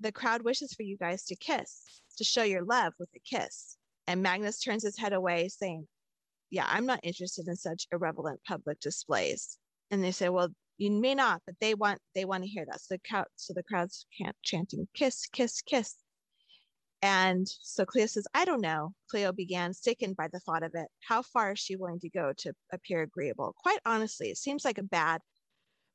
the 0.00 0.12
crowd 0.12 0.42
wishes 0.42 0.72
for 0.72 0.82
you 0.82 0.96
guys 0.96 1.24
to 1.24 1.36
kiss, 1.36 1.84
to 2.16 2.24
show 2.24 2.42
your 2.42 2.64
love 2.64 2.94
with 2.98 3.10
a 3.14 3.20
kiss. 3.20 3.76
And 4.06 4.22
Magnus 4.22 4.60
turns 4.60 4.82
his 4.82 4.98
head 4.98 5.12
away, 5.12 5.48
saying, 5.48 5.86
Yeah, 6.50 6.66
I'm 6.66 6.86
not 6.86 7.00
interested 7.02 7.46
in 7.46 7.56
such 7.56 7.86
irrelevant 7.92 8.40
public 8.46 8.80
displays. 8.80 9.58
And 9.90 10.02
they 10.02 10.10
say, 10.10 10.28
Well, 10.30 10.48
you 10.80 10.90
may 10.90 11.14
not, 11.14 11.42
but 11.46 11.56
they 11.60 11.74
want 11.74 12.00
they 12.14 12.24
want 12.24 12.42
to 12.42 12.48
hear 12.48 12.64
that. 12.64 12.80
So 12.80 12.94
the 12.94 13.00
crowd 13.08 13.26
so 13.36 13.52
the 13.54 13.62
crowd's 13.62 14.06
chanting, 14.42 14.88
kiss, 14.94 15.26
kiss, 15.26 15.60
kiss. 15.60 15.94
And 17.02 17.46
so 17.48 17.84
Cleo 17.84 18.06
says, 18.06 18.26
I 18.34 18.44
don't 18.44 18.60
know. 18.60 18.92
Cleo 19.10 19.32
began, 19.32 19.72
sickened 19.72 20.16
by 20.16 20.28
the 20.28 20.40
thought 20.40 20.62
of 20.62 20.72
it. 20.74 20.88
How 21.06 21.22
far 21.22 21.52
is 21.52 21.58
she 21.58 21.76
willing 21.76 22.00
to 22.00 22.10
go 22.10 22.32
to 22.38 22.52
appear 22.72 23.02
agreeable? 23.02 23.54
Quite 23.62 23.80
honestly, 23.86 24.28
it 24.28 24.36
seems 24.36 24.64
like 24.64 24.78
a 24.78 24.82
bad 24.82 25.20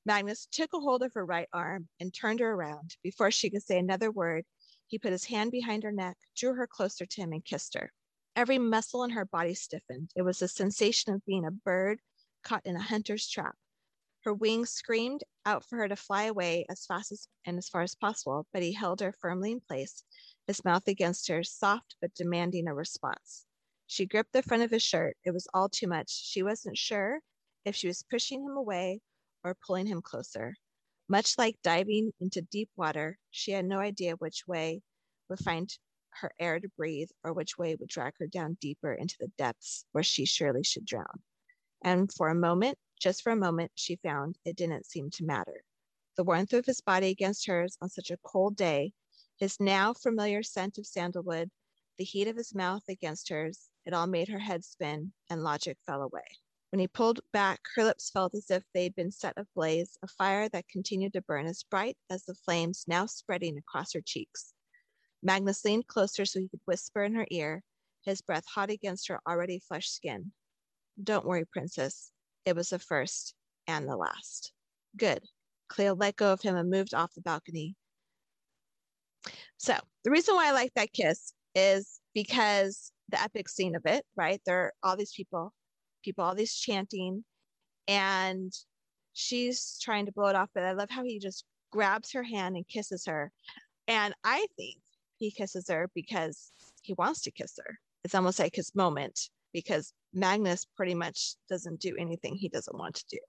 Magnus 0.05 0.47
took 0.51 0.71
a 0.73 0.79
hold 0.79 1.01
of 1.01 1.13
her 1.15 1.25
right 1.25 1.47
arm 1.51 1.87
and 1.99 2.13
turned 2.13 2.39
her 2.39 2.51
around. 2.51 2.95
Before 3.01 3.31
she 3.31 3.49
could 3.49 3.63
say 3.63 3.79
another 3.79 4.11
word, 4.11 4.45
he 4.87 4.99
put 4.99 5.11
his 5.11 5.25
hand 5.25 5.51
behind 5.51 5.81
her 5.81 5.91
neck, 5.91 6.15
drew 6.37 6.53
her 6.53 6.67
closer 6.67 7.07
to 7.07 7.21
him, 7.21 7.33
and 7.33 7.43
kissed 7.43 7.73
her. 7.73 7.91
Every 8.35 8.59
muscle 8.59 9.03
in 9.03 9.09
her 9.11 9.25
body 9.25 9.55
stiffened. 9.55 10.11
It 10.15 10.21
was 10.21 10.39
the 10.39 10.47
sensation 10.47 11.13
of 11.13 11.25
being 11.25 11.45
a 11.45 11.51
bird 11.51 12.01
caught 12.43 12.65
in 12.65 12.75
a 12.75 12.81
hunter's 12.81 13.27
trap. 13.27 13.55
Her 14.25 14.33
wings 14.33 14.71
screamed 14.71 15.23
out 15.45 15.63
for 15.63 15.77
her 15.77 15.87
to 15.87 15.95
fly 15.95 16.23
away 16.23 16.65
as 16.67 16.87
fast 16.87 17.11
as 17.11 17.27
and 17.45 17.59
as 17.59 17.69
far 17.69 17.83
as 17.83 17.93
possible, 17.93 18.47
but 18.51 18.63
he 18.63 18.73
held 18.73 18.99
her 19.01 19.13
firmly 19.13 19.51
in 19.51 19.59
place, 19.59 20.03
his 20.47 20.65
mouth 20.65 20.87
against 20.87 21.27
hers, 21.27 21.51
soft 21.51 21.95
but 22.01 22.15
demanding 22.15 22.67
a 22.67 22.73
response. 22.73 23.45
She 23.85 24.07
gripped 24.07 24.33
the 24.33 24.41
front 24.41 24.63
of 24.63 24.71
his 24.71 24.81
shirt. 24.81 25.15
It 25.23 25.29
was 25.29 25.47
all 25.53 25.69
too 25.69 25.85
much. 25.85 26.09
She 26.09 26.41
wasn't 26.41 26.75
sure 26.75 27.19
if 27.65 27.75
she 27.75 27.85
was 27.85 28.01
pushing 28.01 28.41
him 28.43 28.57
away 28.57 28.99
or 29.43 29.53
pulling 29.53 29.85
him 29.85 30.01
closer. 30.01 30.55
Much 31.07 31.37
like 31.37 31.61
diving 31.61 32.11
into 32.19 32.41
deep 32.41 32.71
water, 32.75 33.19
she 33.29 33.51
had 33.51 33.65
no 33.65 33.77
idea 33.77 34.15
which 34.15 34.47
way 34.47 34.81
would 35.29 35.37
find 35.37 35.77
her 36.09 36.31
air 36.39 36.59
to 36.59 36.69
breathe 36.69 37.09
or 37.23 37.31
which 37.31 37.59
way 37.59 37.75
would 37.75 37.89
drag 37.89 38.13
her 38.17 38.25
down 38.25 38.57
deeper 38.59 38.91
into 38.91 39.17
the 39.19 39.31
depths 39.37 39.85
where 39.91 40.03
she 40.03 40.25
surely 40.25 40.63
should 40.63 40.85
drown. 40.85 41.21
And 41.83 42.11
for 42.11 42.29
a 42.29 42.33
moment, 42.33 42.79
just 42.99 43.21
for 43.21 43.31
a 43.31 43.35
moment, 43.35 43.71
she 43.75 43.95
found 43.97 44.37
it 44.45 44.55
didn't 44.55 44.85
seem 44.85 45.09
to 45.11 45.25
matter. 45.25 45.63
The 46.17 46.23
warmth 46.23 46.53
of 46.53 46.65
his 46.65 46.81
body 46.81 47.09
against 47.09 47.47
hers 47.47 47.77
on 47.81 47.89
such 47.89 48.11
a 48.11 48.17
cold 48.17 48.55
day, 48.55 48.93
his 49.37 49.59
now 49.59 49.93
familiar 49.93 50.43
scent 50.43 50.77
of 50.77 50.87
sandalwood, 50.87 51.51
the 51.97 52.03
heat 52.03 52.27
of 52.27 52.37
his 52.37 52.55
mouth 52.55 52.83
against 52.89 53.29
hers, 53.29 53.69
it 53.85 53.93
all 53.93 54.07
made 54.07 54.29
her 54.29 54.39
head 54.39 54.63
spin 54.63 55.13
and 55.29 55.43
logic 55.43 55.77
fell 55.85 56.01
away. 56.01 56.25
When 56.71 56.79
he 56.79 56.87
pulled 56.87 57.21
back, 57.31 57.61
her 57.75 57.83
lips 57.83 58.09
felt 58.09 58.35
as 58.35 58.49
if 58.49 58.63
they'd 58.73 58.95
been 58.95 59.11
set 59.11 59.33
ablaze, 59.37 59.97
a 60.01 60.07
fire 60.07 60.49
that 60.49 60.67
continued 60.67 61.13
to 61.13 61.21
burn 61.21 61.45
as 61.45 61.63
bright 61.63 61.97
as 62.09 62.25
the 62.25 62.35
flames 62.35 62.85
now 62.87 63.05
spreading 63.05 63.57
across 63.57 63.93
her 63.93 64.01
cheeks. 64.01 64.53
Magnus 65.23 65.63
leaned 65.63 65.87
closer 65.87 66.25
so 66.25 66.39
he 66.39 66.49
could 66.49 66.61
whisper 66.65 67.03
in 67.03 67.15
her 67.15 67.27
ear, 67.31 67.63
his 68.03 68.21
breath 68.21 68.45
hot 68.45 68.69
against 68.69 69.07
her 69.07 69.19
already 69.27 69.59
flushed 69.59 69.95
skin. 69.95 70.31
Don't 71.01 71.25
worry, 71.25 71.45
princess. 71.45 72.11
It 72.45 72.55
was 72.55 72.69
the 72.69 72.79
first 72.79 73.33
and 73.67 73.87
the 73.87 73.97
last. 73.97 74.51
Good. 74.97 75.23
Cleo 75.67 75.95
let 75.95 76.15
go 76.15 76.31
of 76.31 76.41
him 76.41 76.55
and 76.55 76.69
moved 76.69 76.93
off 76.93 77.13
the 77.15 77.21
balcony. 77.21 77.75
So 79.57 79.75
the 80.03 80.11
reason 80.11 80.35
why 80.35 80.49
I 80.49 80.51
like 80.51 80.73
that 80.75 80.93
kiss 80.93 81.33
is 81.55 81.99
because 82.13 82.91
the 83.09 83.21
epic 83.21 83.49
scene 83.49 83.75
of 83.75 83.85
it, 83.85 84.05
right? 84.15 84.41
There 84.45 84.65
are 84.65 84.73
all 84.83 84.95
these 84.95 85.13
people, 85.13 85.53
people, 86.03 86.23
all 86.23 86.35
these 86.35 86.55
chanting, 86.55 87.23
and 87.87 88.53
she's 89.13 89.79
trying 89.81 90.05
to 90.05 90.11
blow 90.11 90.27
it 90.27 90.35
off. 90.35 90.49
But 90.53 90.63
I 90.63 90.73
love 90.73 90.89
how 90.89 91.03
he 91.03 91.19
just 91.19 91.45
grabs 91.71 92.11
her 92.13 92.23
hand 92.23 92.55
and 92.55 92.67
kisses 92.67 93.05
her. 93.05 93.31
And 93.87 94.13
I 94.23 94.45
think 94.57 94.77
he 95.17 95.31
kisses 95.31 95.65
her 95.69 95.89
because 95.95 96.51
he 96.81 96.93
wants 96.93 97.21
to 97.21 97.31
kiss 97.31 97.57
her. 97.63 97.77
It's 98.03 98.15
almost 98.15 98.39
like 98.39 98.55
his 98.55 98.75
moment 98.75 99.29
because 99.53 99.93
Magnus 100.15 100.65
pretty 100.75 100.95
much 100.95 101.35
doesn't 101.49 101.79
do 101.79 101.95
anything 101.99 102.35
he 102.35 102.49
doesn't 102.49 102.77
want 102.77 102.95
to 102.95 103.05
do. 103.11 103.19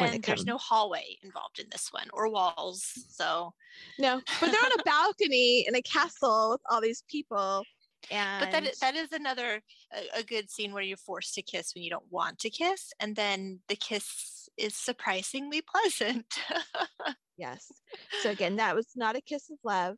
And 0.00 0.22
there's 0.22 0.44
no 0.44 0.58
hallway 0.58 1.16
involved 1.24 1.58
in 1.58 1.66
this 1.72 1.88
one 1.90 2.06
or 2.12 2.30
walls. 2.30 2.84
So, 3.08 3.52
no, 3.98 4.20
but 4.40 4.52
they're 4.52 4.64
on 4.64 4.80
a 4.80 4.82
balcony 4.84 5.66
in 5.66 5.74
a 5.74 5.82
castle 5.82 6.50
with 6.50 6.60
all 6.70 6.80
these 6.80 7.02
people. 7.10 7.64
And 8.10 8.44
but 8.44 8.52
that 8.52 8.64
is, 8.64 8.78
that 8.78 8.94
is 8.94 9.10
another 9.10 9.60
a, 9.92 10.20
a 10.20 10.22
good 10.22 10.50
scene 10.50 10.72
where 10.72 10.84
you're 10.84 10.96
forced 10.96 11.34
to 11.34 11.42
kiss 11.42 11.72
when 11.74 11.82
you 11.82 11.90
don't 11.90 12.10
want 12.10 12.38
to 12.40 12.50
kiss, 12.50 12.92
and 13.00 13.16
then 13.16 13.58
the 13.68 13.74
kiss 13.74 14.48
is 14.56 14.76
surprisingly 14.76 15.62
pleasant. 15.62 16.26
yes. 17.36 17.66
So 18.22 18.30
again, 18.30 18.54
that 18.56 18.76
was 18.76 18.86
not 18.94 19.16
a 19.16 19.20
kiss 19.20 19.50
of 19.50 19.58
love, 19.64 19.96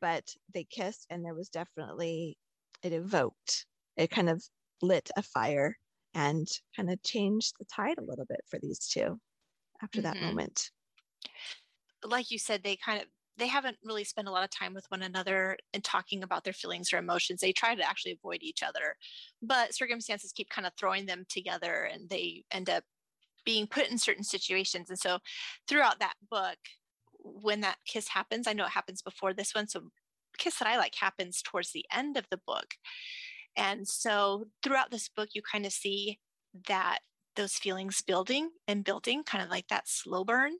but 0.00 0.24
they 0.52 0.64
kissed, 0.64 1.06
and 1.08 1.24
there 1.24 1.34
was 1.34 1.48
definitely 1.48 2.36
it 2.82 2.92
evoked 2.92 3.66
it 3.96 4.10
kind 4.10 4.28
of 4.28 4.42
lit 4.82 5.10
a 5.16 5.22
fire 5.22 5.76
and 6.14 6.48
kind 6.74 6.90
of 6.90 7.02
changed 7.02 7.54
the 7.58 7.66
tide 7.66 7.98
a 7.98 8.04
little 8.04 8.24
bit 8.24 8.40
for 8.48 8.58
these 8.60 8.78
two 8.78 9.18
after 9.82 10.00
mm-hmm. 10.00 10.12
that 10.12 10.22
moment. 10.22 10.70
Like 12.04 12.30
you 12.30 12.38
said, 12.38 12.62
they 12.62 12.76
kind 12.76 13.00
of 13.00 13.06
they 13.38 13.46
haven't 13.46 13.76
really 13.84 14.04
spent 14.04 14.28
a 14.28 14.30
lot 14.30 14.44
of 14.44 14.50
time 14.50 14.72
with 14.72 14.86
one 14.88 15.02
another 15.02 15.58
and 15.74 15.84
talking 15.84 16.22
about 16.22 16.42
their 16.44 16.54
feelings 16.54 16.90
or 16.92 16.96
emotions. 16.96 17.40
They 17.40 17.52
try 17.52 17.74
to 17.74 17.86
actually 17.86 18.12
avoid 18.12 18.38
each 18.40 18.62
other, 18.62 18.96
but 19.42 19.74
circumstances 19.74 20.32
keep 20.32 20.48
kind 20.48 20.66
of 20.66 20.72
throwing 20.78 21.04
them 21.04 21.24
together 21.28 21.88
and 21.92 22.08
they 22.08 22.44
end 22.50 22.70
up 22.70 22.84
being 23.44 23.66
put 23.66 23.90
in 23.90 23.98
certain 23.98 24.24
situations. 24.24 24.88
And 24.88 24.98
so 24.98 25.18
throughout 25.68 26.00
that 26.00 26.14
book, 26.30 26.56
when 27.18 27.60
that 27.60 27.76
kiss 27.86 28.08
happens, 28.08 28.46
I 28.46 28.54
know 28.54 28.64
it 28.64 28.70
happens 28.70 29.02
before 29.02 29.34
this 29.34 29.54
one. 29.54 29.68
So 29.68 29.82
kiss 30.38 30.58
that 30.58 30.68
I 30.68 30.78
like 30.78 30.94
happens 30.94 31.42
towards 31.42 31.72
the 31.72 31.84
end 31.92 32.16
of 32.16 32.26
the 32.30 32.40
book. 32.46 32.74
And 33.56 33.86
so 33.86 34.44
throughout 34.62 34.90
this 34.90 35.08
book, 35.08 35.30
you 35.32 35.42
kind 35.42 35.66
of 35.66 35.72
see 35.72 36.18
that 36.68 36.98
those 37.36 37.54
feelings 37.54 38.02
building 38.02 38.50
and 38.66 38.84
building, 38.84 39.22
kind 39.22 39.44
of 39.44 39.50
like 39.50 39.68
that 39.68 39.88
slow 39.88 40.24
burn. 40.24 40.52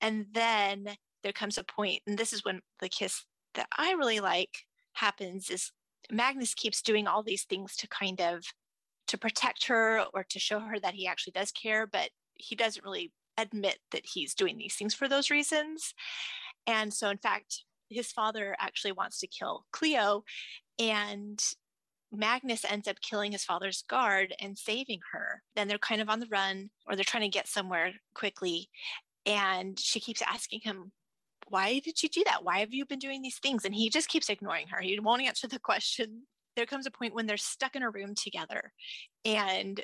And 0.00 0.26
then 0.32 0.96
there 1.22 1.32
comes 1.32 1.58
a 1.58 1.64
point, 1.64 2.00
and 2.06 2.18
this 2.18 2.32
is 2.32 2.44
when 2.44 2.60
the 2.80 2.88
kiss 2.88 3.24
that 3.54 3.68
I 3.76 3.92
really 3.92 4.20
like 4.20 4.50
happens 4.94 5.50
is 5.50 5.72
Magnus 6.10 6.54
keeps 6.54 6.82
doing 6.82 7.06
all 7.06 7.22
these 7.22 7.44
things 7.44 7.76
to 7.76 7.88
kind 7.88 8.20
of 8.20 8.42
to 9.08 9.18
protect 9.18 9.66
her 9.66 10.04
or 10.14 10.24
to 10.30 10.38
show 10.38 10.60
her 10.60 10.78
that 10.80 10.94
he 10.94 11.06
actually 11.06 11.32
does 11.32 11.52
care, 11.52 11.86
but 11.86 12.10
he 12.34 12.54
doesn't 12.54 12.84
really 12.84 13.12
admit 13.38 13.78
that 13.90 14.02
he's 14.04 14.34
doing 14.34 14.58
these 14.58 14.74
things 14.74 14.94
for 14.94 15.08
those 15.08 15.30
reasons. 15.30 15.94
And 16.66 16.92
so 16.92 17.08
in 17.08 17.18
fact, 17.18 17.64
his 17.88 18.10
father 18.10 18.56
actually 18.58 18.92
wants 18.92 19.18
to 19.20 19.26
kill 19.26 19.64
Cleo 19.72 20.24
and 20.78 21.42
Magnus 22.12 22.64
ends 22.64 22.86
up 22.86 23.00
killing 23.00 23.32
his 23.32 23.44
father's 23.44 23.82
guard 23.88 24.34
and 24.38 24.56
saving 24.58 25.00
her. 25.12 25.42
Then 25.56 25.66
they're 25.66 25.78
kind 25.78 26.00
of 26.00 26.10
on 26.10 26.20
the 26.20 26.28
run 26.30 26.70
or 26.86 26.94
they're 26.94 27.04
trying 27.04 27.22
to 27.22 27.28
get 27.28 27.48
somewhere 27.48 27.92
quickly. 28.14 28.68
And 29.24 29.78
she 29.78 29.98
keeps 29.98 30.22
asking 30.22 30.60
him, 30.62 30.92
Why 31.48 31.80
did 31.80 32.02
you 32.02 32.08
do 32.08 32.22
that? 32.26 32.44
Why 32.44 32.58
have 32.58 32.74
you 32.74 32.84
been 32.84 32.98
doing 32.98 33.22
these 33.22 33.38
things? 33.38 33.64
And 33.64 33.74
he 33.74 33.88
just 33.88 34.08
keeps 34.08 34.28
ignoring 34.28 34.68
her. 34.68 34.80
He 34.80 34.98
won't 35.00 35.22
answer 35.22 35.48
the 35.48 35.58
question. 35.58 36.22
There 36.54 36.66
comes 36.66 36.86
a 36.86 36.90
point 36.90 37.14
when 37.14 37.26
they're 37.26 37.38
stuck 37.38 37.76
in 37.76 37.82
a 37.82 37.90
room 37.90 38.14
together. 38.14 38.72
And 39.24 39.82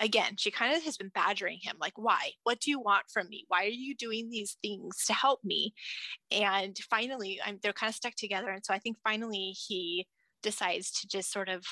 again, 0.00 0.34
she 0.36 0.50
kind 0.50 0.76
of 0.76 0.82
has 0.82 0.96
been 0.96 1.10
badgering 1.14 1.58
him, 1.62 1.76
like, 1.80 1.96
Why? 1.96 2.32
What 2.42 2.60
do 2.60 2.70
you 2.70 2.80
want 2.80 3.04
from 3.12 3.28
me? 3.28 3.44
Why 3.48 3.64
are 3.64 3.68
you 3.68 3.94
doing 3.94 4.30
these 4.30 4.56
things 4.62 5.04
to 5.06 5.12
help 5.12 5.40
me? 5.44 5.74
And 6.32 6.76
finally, 6.90 7.40
I'm, 7.44 7.58
they're 7.62 7.72
kind 7.72 7.90
of 7.90 7.94
stuck 7.94 8.14
together. 8.16 8.50
And 8.50 8.64
so 8.64 8.74
I 8.74 8.78
think 8.78 8.96
finally 9.04 9.54
he 9.68 10.06
decides 10.42 10.90
to 11.00 11.08
just 11.08 11.32
sort 11.32 11.48
of 11.48 11.64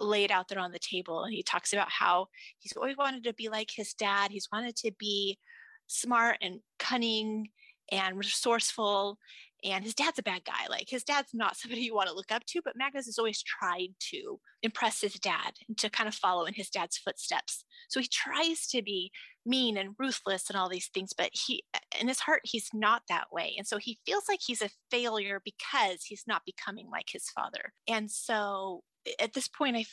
lay 0.00 0.24
it 0.24 0.30
out 0.30 0.48
there 0.48 0.58
on 0.58 0.72
the 0.72 0.78
table. 0.78 1.24
And 1.24 1.32
he 1.32 1.42
talks 1.42 1.72
about 1.72 1.90
how 1.90 2.26
he's 2.58 2.72
always 2.72 2.96
wanted 2.96 3.24
to 3.24 3.34
be 3.34 3.48
like 3.48 3.70
his 3.74 3.94
dad. 3.94 4.30
He's 4.30 4.48
wanted 4.52 4.76
to 4.76 4.92
be 4.98 5.38
smart 5.86 6.38
and 6.40 6.60
cunning 6.78 7.48
and 7.90 8.16
resourceful. 8.16 9.18
And 9.62 9.84
his 9.84 9.94
dad's 9.94 10.18
a 10.18 10.22
bad 10.22 10.44
guy. 10.44 10.66
Like 10.68 10.88
his 10.88 11.04
dad's 11.04 11.32
not 11.32 11.56
somebody 11.56 11.82
you 11.82 11.94
want 11.94 12.08
to 12.08 12.14
look 12.14 12.32
up 12.32 12.44
to, 12.46 12.60
but 12.64 12.76
Magnus 12.76 13.06
has 13.06 13.18
always 13.18 13.42
tried 13.42 13.90
to 14.10 14.40
impress 14.62 15.00
his 15.00 15.14
dad 15.14 15.52
and 15.68 15.76
to 15.78 15.90
kind 15.90 16.08
of 16.08 16.14
follow 16.14 16.44
in 16.44 16.54
his 16.54 16.70
dad's 16.70 16.98
footsteps. 16.98 17.64
So 17.88 18.00
he 18.00 18.08
tries 18.08 18.66
to 18.68 18.82
be 18.82 19.10
mean 19.46 19.76
and 19.76 19.94
ruthless 19.98 20.48
and 20.48 20.58
all 20.58 20.68
these 20.68 20.88
things, 20.88 21.12
but 21.16 21.30
he, 21.32 21.64
in 22.00 22.08
his 22.08 22.20
heart, 22.20 22.42
he's 22.44 22.68
not 22.72 23.02
that 23.08 23.32
way. 23.32 23.54
And 23.56 23.66
so 23.66 23.78
he 23.78 23.98
feels 24.06 24.24
like 24.28 24.40
he's 24.44 24.62
a 24.62 24.70
failure 24.90 25.40
because 25.44 26.04
he's 26.04 26.24
not 26.26 26.42
becoming 26.44 26.88
like 26.90 27.08
his 27.10 27.28
father. 27.30 27.72
And 27.88 28.10
so 28.10 28.82
at 29.20 29.34
this 29.34 29.48
point, 29.48 29.76
I, 29.76 29.84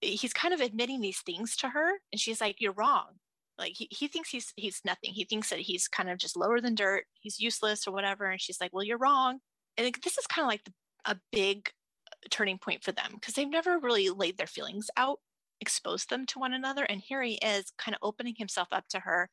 he's 0.00 0.32
kind 0.32 0.54
of 0.54 0.60
admitting 0.60 1.00
these 1.00 1.20
things 1.20 1.56
to 1.56 1.68
her, 1.70 1.92
and 2.12 2.20
she's 2.20 2.40
like, 2.40 2.56
"You're 2.60 2.72
wrong." 2.72 3.18
Like 3.58 3.72
he, 3.76 3.88
he 3.90 4.08
thinks 4.08 4.30
he's 4.30 4.52
he's 4.56 4.80
nothing. 4.84 5.12
He 5.12 5.24
thinks 5.24 5.50
that 5.50 5.60
he's 5.60 5.88
kind 5.88 6.10
of 6.10 6.18
just 6.18 6.36
lower 6.36 6.60
than 6.60 6.74
dirt. 6.74 7.04
He's 7.20 7.40
useless 7.40 7.86
or 7.86 7.92
whatever. 7.92 8.26
And 8.26 8.40
she's 8.40 8.60
like, 8.60 8.72
"Well, 8.72 8.84
you're 8.84 8.98
wrong." 8.98 9.40
And 9.76 9.94
this 10.04 10.18
is 10.18 10.26
kind 10.26 10.44
of 10.44 10.50
like 10.50 10.64
the, 10.64 10.72
a 11.06 11.16
big 11.32 11.70
uh, 12.06 12.16
turning 12.30 12.58
point 12.58 12.84
for 12.84 12.92
them 12.92 13.12
because 13.14 13.34
they've 13.34 13.48
never 13.48 13.78
really 13.78 14.10
laid 14.10 14.38
their 14.38 14.46
feelings 14.46 14.90
out 14.96 15.18
exposed 15.60 16.10
them 16.10 16.26
to 16.26 16.38
one 16.38 16.52
another. 16.52 16.84
And 16.84 17.00
here 17.00 17.22
he 17.22 17.34
is 17.34 17.72
kind 17.78 17.94
of 17.94 18.06
opening 18.06 18.34
himself 18.36 18.68
up 18.72 18.88
to 18.88 19.00
her 19.00 19.28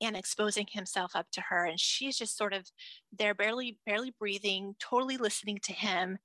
and 0.00 0.16
exposing 0.16 0.66
himself 0.70 1.12
up 1.14 1.26
to 1.32 1.40
her. 1.42 1.64
And 1.64 1.78
she's 1.78 2.16
just 2.16 2.36
sort 2.36 2.52
of 2.52 2.70
there, 3.16 3.34
barely, 3.34 3.78
barely 3.86 4.14
breathing, 4.18 4.74
totally 4.78 5.16
listening 5.16 5.58
to 5.64 5.72
him 5.72 6.18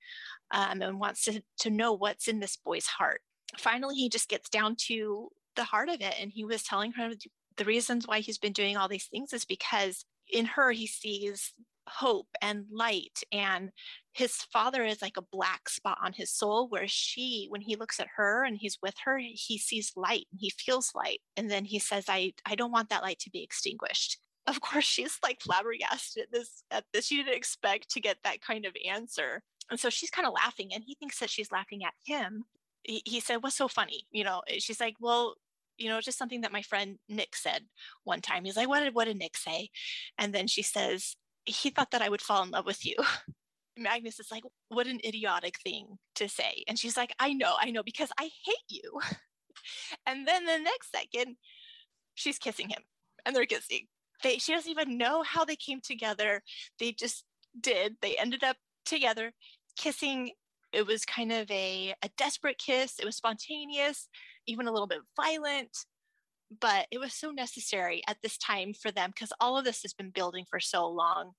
um, 0.52 0.82
and 0.82 1.00
wants 1.00 1.26
to, 1.26 1.42
to 1.60 1.70
know 1.70 1.94
what's 1.94 2.28
in 2.28 2.40
this 2.40 2.58
boy's 2.58 2.88
heart. 2.88 3.22
Finally, 3.58 3.96
he 3.96 4.10
just 4.10 4.30
gets 4.30 4.50
down 4.50 4.76
to 4.88 5.30
the 5.56 5.64
heart 5.64 5.90
of 5.90 6.02
it. 6.02 6.16
And 6.20 6.32
he 6.32 6.46
was 6.46 6.64
telling 6.64 6.94
her 6.94 7.12
the 7.58 7.66
reasons 7.66 8.08
why 8.08 8.20
he's 8.20 8.38
been 8.38 8.54
doing 8.54 8.78
all 8.78 8.88
these 8.88 9.06
things 9.06 9.34
is 9.34 9.46
because 9.46 10.06
in 10.32 10.46
her, 10.46 10.72
he 10.72 10.88
sees 10.88 11.54
hope 11.88 12.28
and 12.42 12.66
light 12.72 13.20
and 13.32 13.72
his 14.14 14.36
father 14.54 14.84
is 14.84 15.02
like 15.02 15.18
a 15.18 15.26
black 15.32 15.68
spot 15.68 15.98
on 16.04 16.14
his 16.14 16.32
soul 16.32 16.68
where 16.70 16.88
she 16.88 17.48
when 17.50 17.62
he 17.62 17.76
looks 17.76 18.00
at 18.00 18.08
her 18.16 18.44
and 18.44 18.58
he's 18.58 18.78
with 18.82 18.96
her 19.04 19.18
he 19.18 19.58
sees 19.58 19.92
light 19.96 20.26
and 20.32 20.40
he 20.40 20.50
feels 20.52 20.92
light 20.96 21.20
and 21.36 21.50
then 21.50 21.66
he 21.66 21.80
says 21.80 22.06
i 22.08 22.32
i 22.46 22.56
don't 22.56 22.72
want 22.72 22.90
that 22.90 23.04
light 23.04 23.20
to 23.20 23.30
be 23.30 23.44
extinguished. 23.44 24.20
Of 24.46 24.60
course 24.60 24.84
she's 24.84 25.20
like 25.24 25.40
flabbergasted 25.40 26.24
at 26.24 26.32
this 26.34 26.64
at 26.70 26.84
this. 26.92 27.06
She 27.06 27.16
didn't 27.16 27.38
expect 27.38 27.90
to 27.92 28.02
get 28.02 28.18
that 28.26 28.42
kind 28.42 28.66
of 28.66 28.74
answer 28.86 29.42
and 29.72 29.80
so 29.80 29.90
she's 29.90 30.10
kind 30.10 30.28
of 30.28 30.34
laughing 30.34 30.72
and 30.74 30.84
he 30.86 30.96
thinks 30.96 31.20
that 31.20 31.30
she's 31.30 31.50
laughing 31.50 31.86
at 31.86 31.94
him. 32.06 32.44
He, 32.84 33.02
he 33.06 33.22
said 33.22 33.38
what's 33.38 33.56
so 33.56 33.70
funny? 33.70 34.06
You 34.12 34.26
know 34.26 34.42
she's 34.60 34.82
like 34.82 34.96
well 35.00 35.36
you 35.78 35.88
know 35.88 36.02
just 36.02 36.18
something 36.18 36.42
that 36.42 36.52
my 36.52 36.62
friend 36.62 36.98
nick 37.08 37.38
said 37.38 37.64
one 38.04 38.20
time. 38.20 38.44
He's 38.44 38.58
like 38.58 38.68
what 38.68 38.82
did 38.82 38.94
what 38.94 39.06
did 39.06 39.18
nick 39.18 39.38
say? 39.38 39.70
And 40.18 40.34
then 40.34 40.48
she 40.48 40.62
says 40.62 41.16
he 41.46 41.70
thought 41.70 41.92
that 41.92 42.02
i 42.02 42.10
would 42.10 42.22
fall 42.22 42.44
in 42.44 42.52
love 42.52 42.66
with 42.66 42.86
you 42.86 42.96
Magnus 43.78 44.20
is 44.20 44.32
like, 44.32 44.44
what 44.70 44.88
an 44.88 45.00
idiotic 45.06 45.58
thing 45.60 45.98
to 46.16 46.30
say. 46.30 46.64
And 46.68 46.78
she's 46.78 46.98
like, 46.98 47.14
I 47.20 47.34
know, 47.34 47.56
I 47.60 47.72
know, 47.72 47.84
because 47.84 48.10
I 48.20 48.30
hate 48.46 48.70
you. 48.70 49.00
and 50.06 50.28
then 50.28 50.46
the 50.46 50.60
next 50.60 50.92
second, 50.92 51.38
she's 52.16 52.38
kissing 52.38 52.70
him 52.70 52.84
and 53.26 53.36
they're 53.36 53.46
kissing. 53.46 53.88
they 54.22 54.38
she 54.38 54.54
doesn't 54.54 54.70
even 54.70 54.98
know 54.98 55.24
how 55.24 55.46
they 55.46 55.56
came 55.56 55.82
together. 55.82 56.42
They 56.80 56.92
just 56.92 57.24
did. 57.60 57.96
They 58.02 58.16
ended 58.18 58.44
up 58.44 58.58
together 58.86 59.32
kissing. 59.78 60.32
It 60.72 60.88
was 60.88 61.06
kind 61.06 61.32
of 61.32 61.50
a, 61.52 61.94
a 62.04 62.10
desperate 62.18 62.58
kiss. 62.58 63.00
It 63.00 63.06
was 63.06 63.16
spontaneous, 63.16 64.08
even 64.48 64.68
a 64.68 64.72
little 64.72 64.88
bit 64.88 65.02
violent 65.16 65.70
but 66.60 66.88
it 66.92 67.00
was 67.00 67.14
so 67.14 67.32
necessary 67.32 68.02
at 68.08 68.18
this 68.22 68.38
time 68.38 68.74
for 68.74 68.92
them 68.92 69.12
because 69.12 69.34
all 69.40 69.58
of 69.58 69.66
this 69.66 69.82
has 69.84 69.94
been 69.94 70.10
building 70.10 70.46
for 70.50 70.60
so 70.60 70.88
long. 70.88 71.32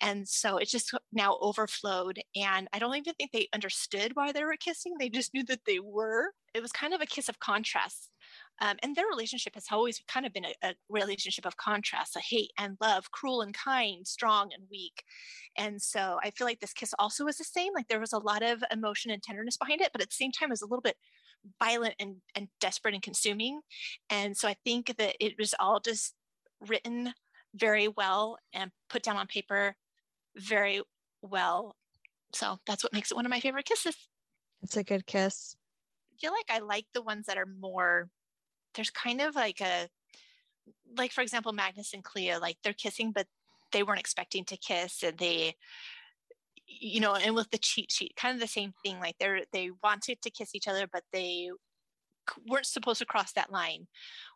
And 0.00 0.26
so 0.28 0.56
it 0.56 0.68
just 0.68 0.94
now 1.12 1.38
overflowed. 1.40 2.20
And 2.36 2.68
I 2.72 2.78
don't 2.78 2.94
even 2.96 3.14
think 3.14 3.32
they 3.32 3.48
understood 3.54 4.12
why 4.14 4.32
they 4.32 4.44
were 4.44 4.56
kissing. 4.58 4.94
They 4.98 5.08
just 5.08 5.34
knew 5.34 5.44
that 5.44 5.60
they 5.66 5.78
were. 5.78 6.32
It 6.54 6.62
was 6.62 6.72
kind 6.72 6.94
of 6.94 7.00
a 7.00 7.06
kiss 7.06 7.28
of 7.28 7.38
contrast. 7.38 8.10
Um, 8.60 8.76
and 8.82 8.94
their 8.94 9.06
relationship 9.08 9.54
has 9.54 9.66
always 9.72 10.00
kind 10.06 10.26
of 10.26 10.32
been 10.32 10.44
a, 10.44 10.54
a 10.62 10.74
relationship 10.88 11.46
of 11.46 11.56
contrast, 11.56 12.16
a 12.16 12.20
hate 12.20 12.52
and 12.58 12.76
love, 12.80 13.10
cruel 13.10 13.42
and 13.42 13.54
kind, 13.54 14.06
strong 14.06 14.50
and 14.54 14.64
weak. 14.70 15.02
And 15.56 15.80
so 15.80 16.18
I 16.22 16.30
feel 16.30 16.46
like 16.46 16.60
this 16.60 16.72
kiss 16.72 16.94
also 16.98 17.24
was 17.24 17.38
the 17.38 17.44
same. 17.44 17.72
Like 17.74 17.88
there 17.88 18.00
was 18.00 18.12
a 18.12 18.18
lot 18.18 18.42
of 18.42 18.62
emotion 18.70 19.10
and 19.10 19.22
tenderness 19.22 19.56
behind 19.56 19.80
it, 19.80 19.90
but 19.92 20.02
at 20.02 20.10
the 20.10 20.14
same 20.14 20.32
time, 20.32 20.48
it 20.48 20.52
was 20.52 20.62
a 20.62 20.66
little 20.66 20.82
bit 20.82 20.96
violent 21.60 21.94
and, 21.98 22.16
and 22.34 22.48
desperate 22.60 22.94
and 22.94 23.02
consuming. 23.02 23.60
And 24.10 24.36
so 24.36 24.48
I 24.48 24.56
think 24.64 24.96
that 24.98 25.16
it 25.20 25.34
was 25.38 25.54
all 25.58 25.80
just 25.80 26.14
written 26.68 27.12
very 27.54 27.88
well 27.88 28.38
and 28.52 28.70
put 28.88 29.02
down 29.02 29.16
on 29.16 29.26
paper 29.26 29.74
very 30.36 30.82
well. 31.20 31.76
So 32.32 32.58
that's 32.66 32.82
what 32.82 32.92
makes 32.92 33.10
it 33.10 33.14
one 33.14 33.26
of 33.26 33.30
my 33.30 33.40
favorite 33.40 33.66
kisses. 33.66 33.96
It's 34.62 34.76
a 34.76 34.84
good 34.84 35.06
kiss. 35.06 35.56
I 36.12 36.14
feel 36.20 36.32
like 36.32 36.50
I 36.50 36.64
like 36.64 36.86
the 36.94 37.02
ones 37.02 37.26
that 37.26 37.36
are 37.36 37.48
more, 37.60 38.08
there's 38.74 38.90
kind 38.90 39.20
of 39.20 39.34
like 39.34 39.60
a, 39.60 39.88
like 40.96 41.12
for 41.12 41.20
example, 41.20 41.52
Magnus 41.52 41.92
and 41.94 42.04
Cleo, 42.04 42.38
like 42.38 42.56
they're 42.62 42.72
kissing, 42.72 43.12
but 43.12 43.26
they 43.72 43.82
weren't 43.82 44.00
expecting 44.00 44.44
to 44.44 44.56
kiss 44.56 45.02
and 45.02 45.18
they 45.18 45.56
you 46.80 47.00
know, 47.00 47.14
and 47.14 47.34
with 47.34 47.50
the 47.50 47.58
cheat 47.58 47.90
sheet, 47.92 48.14
kind 48.16 48.34
of 48.34 48.40
the 48.40 48.46
same 48.46 48.72
thing. 48.84 49.00
Like 49.00 49.16
they're 49.18 49.42
they 49.52 49.70
wanted 49.82 50.22
to 50.22 50.30
kiss 50.30 50.54
each 50.54 50.68
other, 50.68 50.86
but 50.92 51.04
they 51.12 51.50
weren't 52.48 52.66
supposed 52.66 53.00
to 53.00 53.06
cross 53.06 53.32
that 53.32 53.52
line. 53.52 53.86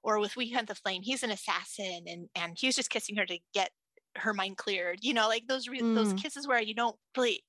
Or 0.03 0.19
with 0.19 0.37
We 0.37 0.51
Hunt 0.51 0.69
the 0.69 0.75
Flame, 0.75 1.03
he's 1.03 1.23
an 1.23 1.31
assassin, 1.31 2.05
and 2.07 2.29
and 2.35 2.57
he 2.59 2.67
was 2.67 2.77
just 2.77 2.91
kissing 2.91 3.17
her 3.17 3.27
to 3.27 3.39
get 3.55 3.71
her 4.17 4.35
mind 4.35 4.57
cleared. 4.57 5.01
You 5.03 5.15
know, 5.15 5.29
like 5.29 5.47
those 5.49 5.69
mm. 5.69 5.95
those 5.95 6.13
kisses 6.15 6.47
where 6.47 6.63
you 6.63 6.75
don't 6.75 6.97
really 7.17 7.43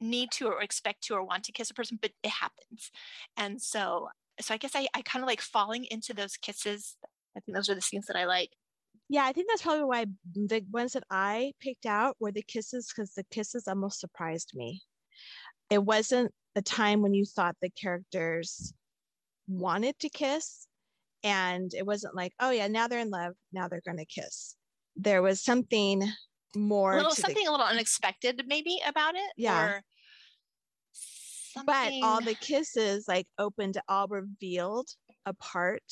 need 0.00 0.30
to 0.32 0.48
or 0.48 0.62
expect 0.62 1.04
to 1.04 1.14
or 1.14 1.24
want 1.24 1.44
to 1.44 1.52
kiss 1.52 1.70
a 1.70 1.74
person, 1.74 1.98
but 2.00 2.12
it 2.22 2.30
happens. 2.30 2.90
And 3.36 3.60
so, 3.60 4.08
so 4.40 4.54
I 4.54 4.56
guess 4.56 4.72
I 4.74 4.88
I 4.94 5.02
kind 5.02 5.22
of 5.22 5.28
like 5.28 5.40
falling 5.40 5.86
into 5.90 6.14
those 6.14 6.36
kisses. 6.36 6.96
I 7.36 7.40
think 7.40 7.54
those 7.56 7.68
are 7.68 7.74
the 7.74 7.80
scenes 7.80 8.06
that 8.06 8.16
I 8.16 8.24
like. 8.24 8.50
Yeah, 9.12 9.24
I 9.24 9.32
think 9.32 9.48
that's 9.48 9.62
probably 9.62 9.84
why 9.84 10.06
the 10.32 10.64
ones 10.70 10.92
that 10.92 11.02
I 11.10 11.52
picked 11.60 11.84
out 11.84 12.16
were 12.20 12.30
the 12.30 12.42
kisses 12.42 12.92
because 12.94 13.12
the 13.12 13.24
kisses 13.32 13.66
almost 13.66 13.98
surprised 13.98 14.52
me. 14.54 14.82
It 15.68 15.82
wasn't 15.82 16.32
a 16.54 16.62
time 16.62 17.02
when 17.02 17.12
you 17.12 17.24
thought 17.24 17.56
the 17.60 17.70
characters 17.70 18.72
wanted 19.48 19.98
to 19.98 20.08
kiss, 20.10 20.68
and 21.24 21.74
it 21.74 21.84
wasn't 21.84 22.14
like, 22.14 22.32
oh 22.38 22.50
yeah, 22.50 22.68
now 22.68 22.86
they're 22.86 23.00
in 23.00 23.10
love, 23.10 23.32
now 23.52 23.66
they're 23.66 23.82
going 23.84 23.98
to 23.98 24.04
kiss. 24.04 24.54
There 24.94 25.22
was 25.22 25.42
something 25.42 26.04
more, 26.54 26.92
a 26.92 26.96
little, 26.98 27.10
something 27.10 27.44
the, 27.44 27.50
a 27.50 27.52
little 27.52 27.66
unexpected, 27.66 28.44
maybe 28.46 28.78
about 28.86 29.16
it. 29.16 29.32
Yeah. 29.36 29.80
But 31.66 31.92
all 32.04 32.20
the 32.20 32.36
kisses 32.36 33.08
like 33.08 33.26
opened, 33.38 33.76
all 33.88 34.06
revealed 34.06 34.88
a 35.26 35.34
part 35.34 35.82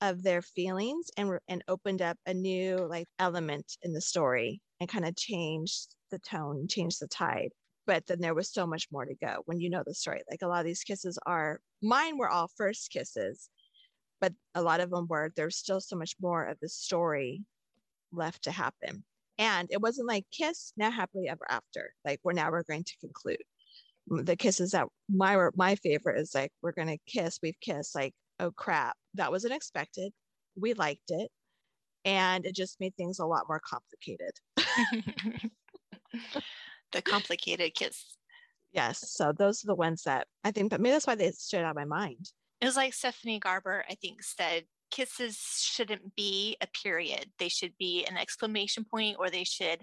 of 0.00 0.22
their 0.22 0.42
feelings 0.42 1.10
and 1.16 1.38
and 1.48 1.64
opened 1.68 2.02
up 2.02 2.18
a 2.26 2.34
new 2.34 2.76
like 2.76 3.06
element 3.18 3.76
in 3.82 3.92
the 3.92 4.00
story 4.00 4.60
and 4.80 4.88
kind 4.88 5.04
of 5.04 5.16
changed 5.16 5.94
the 6.10 6.18
tone, 6.18 6.66
changed 6.68 7.00
the 7.00 7.08
tide. 7.08 7.50
But 7.86 8.06
then 8.06 8.20
there 8.20 8.34
was 8.34 8.52
so 8.52 8.66
much 8.66 8.88
more 8.90 9.04
to 9.04 9.14
go 9.14 9.42
when 9.46 9.60
you 9.60 9.70
know 9.70 9.82
the 9.84 9.94
story. 9.94 10.22
Like 10.30 10.42
a 10.42 10.46
lot 10.48 10.60
of 10.60 10.66
these 10.66 10.84
kisses 10.84 11.18
are 11.26 11.60
mine 11.82 12.16
were 12.16 12.30
all 12.30 12.48
first 12.56 12.90
kisses, 12.90 13.48
but 14.20 14.32
a 14.54 14.62
lot 14.62 14.80
of 14.80 14.90
them 14.90 15.06
were 15.08 15.32
there's 15.36 15.56
still 15.56 15.80
so 15.80 15.96
much 15.96 16.14
more 16.20 16.44
of 16.44 16.58
the 16.60 16.68
story 16.68 17.42
left 18.12 18.44
to 18.44 18.50
happen. 18.50 19.04
And 19.38 19.68
it 19.70 19.80
wasn't 19.80 20.08
like 20.08 20.24
kiss 20.32 20.72
now 20.76 20.90
happily 20.90 21.28
ever 21.28 21.44
after. 21.48 21.92
Like 22.04 22.20
we're 22.22 22.32
now 22.32 22.50
we're 22.50 22.62
going 22.62 22.84
to 22.84 22.96
conclude. 23.00 23.42
The 24.06 24.36
kisses 24.36 24.72
that 24.72 24.86
my 25.08 25.48
my 25.56 25.74
favorite 25.76 26.20
is 26.20 26.34
like 26.34 26.52
we're 26.62 26.72
gonna 26.72 26.98
kiss. 27.06 27.38
We've 27.42 27.58
kissed 27.60 27.94
like 27.94 28.14
oh 28.38 28.50
crap, 28.50 28.96
that 29.14 29.32
was 29.32 29.44
unexpected. 29.44 30.12
We 30.56 30.74
liked 30.74 31.10
it. 31.10 31.30
And 32.04 32.44
it 32.44 32.54
just 32.54 32.80
made 32.80 32.94
things 32.96 33.18
a 33.18 33.26
lot 33.26 33.44
more 33.48 33.60
complicated. 33.60 34.32
the 36.92 37.02
complicated 37.02 37.74
kiss. 37.74 38.16
Yes. 38.72 39.12
So 39.12 39.32
those 39.32 39.64
are 39.64 39.68
the 39.68 39.74
ones 39.74 40.02
that 40.02 40.26
I 40.42 40.50
think, 40.50 40.70
but 40.70 40.80
maybe 40.80 40.92
that's 40.92 41.06
why 41.06 41.14
they 41.14 41.30
stood 41.30 41.62
out 41.62 41.70
of 41.70 41.76
my 41.76 41.84
mind. 41.84 42.30
It 42.60 42.66
was 42.66 42.76
like 42.76 42.92
Stephanie 42.92 43.38
Garber, 43.38 43.84
I 43.88 43.94
think, 43.94 44.22
said 44.22 44.64
kisses 44.90 45.38
shouldn't 45.60 46.14
be 46.14 46.56
a 46.60 46.66
period. 46.82 47.30
They 47.38 47.48
should 47.48 47.72
be 47.78 48.04
an 48.04 48.16
exclamation 48.16 48.84
point 48.84 49.16
or 49.18 49.30
they 49.30 49.44
should 49.44 49.82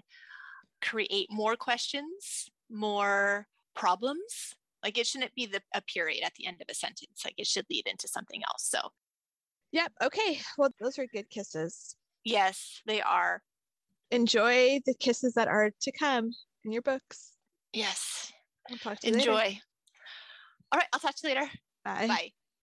create 0.82 1.28
more 1.30 1.56
questions, 1.56 2.48
more 2.70 3.46
problems 3.74 4.54
like 4.82 4.98
it 4.98 5.06
shouldn't 5.06 5.34
be 5.34 5.46
the 5.46 5.60
a 5.74 5.80
period 5.80 6.24
at 6.24 6.34
the 6.34 6.46
end 6.46 6.56
of 6.60 6.66
a 6.68 6.74
sentence. 6.74 7.22
Like 7.24 7.34
it 7.38 7.46
should 7.46 7.66
lead 7.70 7.86
into 7.86 8.08
something 8.08 8.42
else. 8.44 8.68
So 8.68 8.80
Yep. 9.72 9.92
Okay. 10.04 10.40
Well, 10.58 10.70
those 10.80 10.98
are 10.98 11.06
good 11.06 11.28
kisses. 11.30 11.96
Yes, 12.24 12.80
they 12.86 13.00
are. 13.00 13.42
Enjoy 14.10 14.80
the 14.84 14.94
kisses 14.94 15.34
that 15.34 15.48
are 15.48 15.70
to 15.80 15.92
come 15.92 16.30
in 16.64 16.72
your 16.72 16.82
books. 16.82 17.32
Yes. 17.72 18.30
I'll 18.70 18.76
talk 18.76 19.00
to 19.00 19.08
you 19.08 19.14
Enjoy. 19.14 19.34
Later. 19.34 19.60
All 20.72 20.78
right. 20.78 20.88
I'll 20.92 21.00
talk 21.00 21.14
to 21.16 21.28
you 21.28 21.34
later. 21.34 21.50
Bye. 21.84 22.06
Bye. 22.06 22.30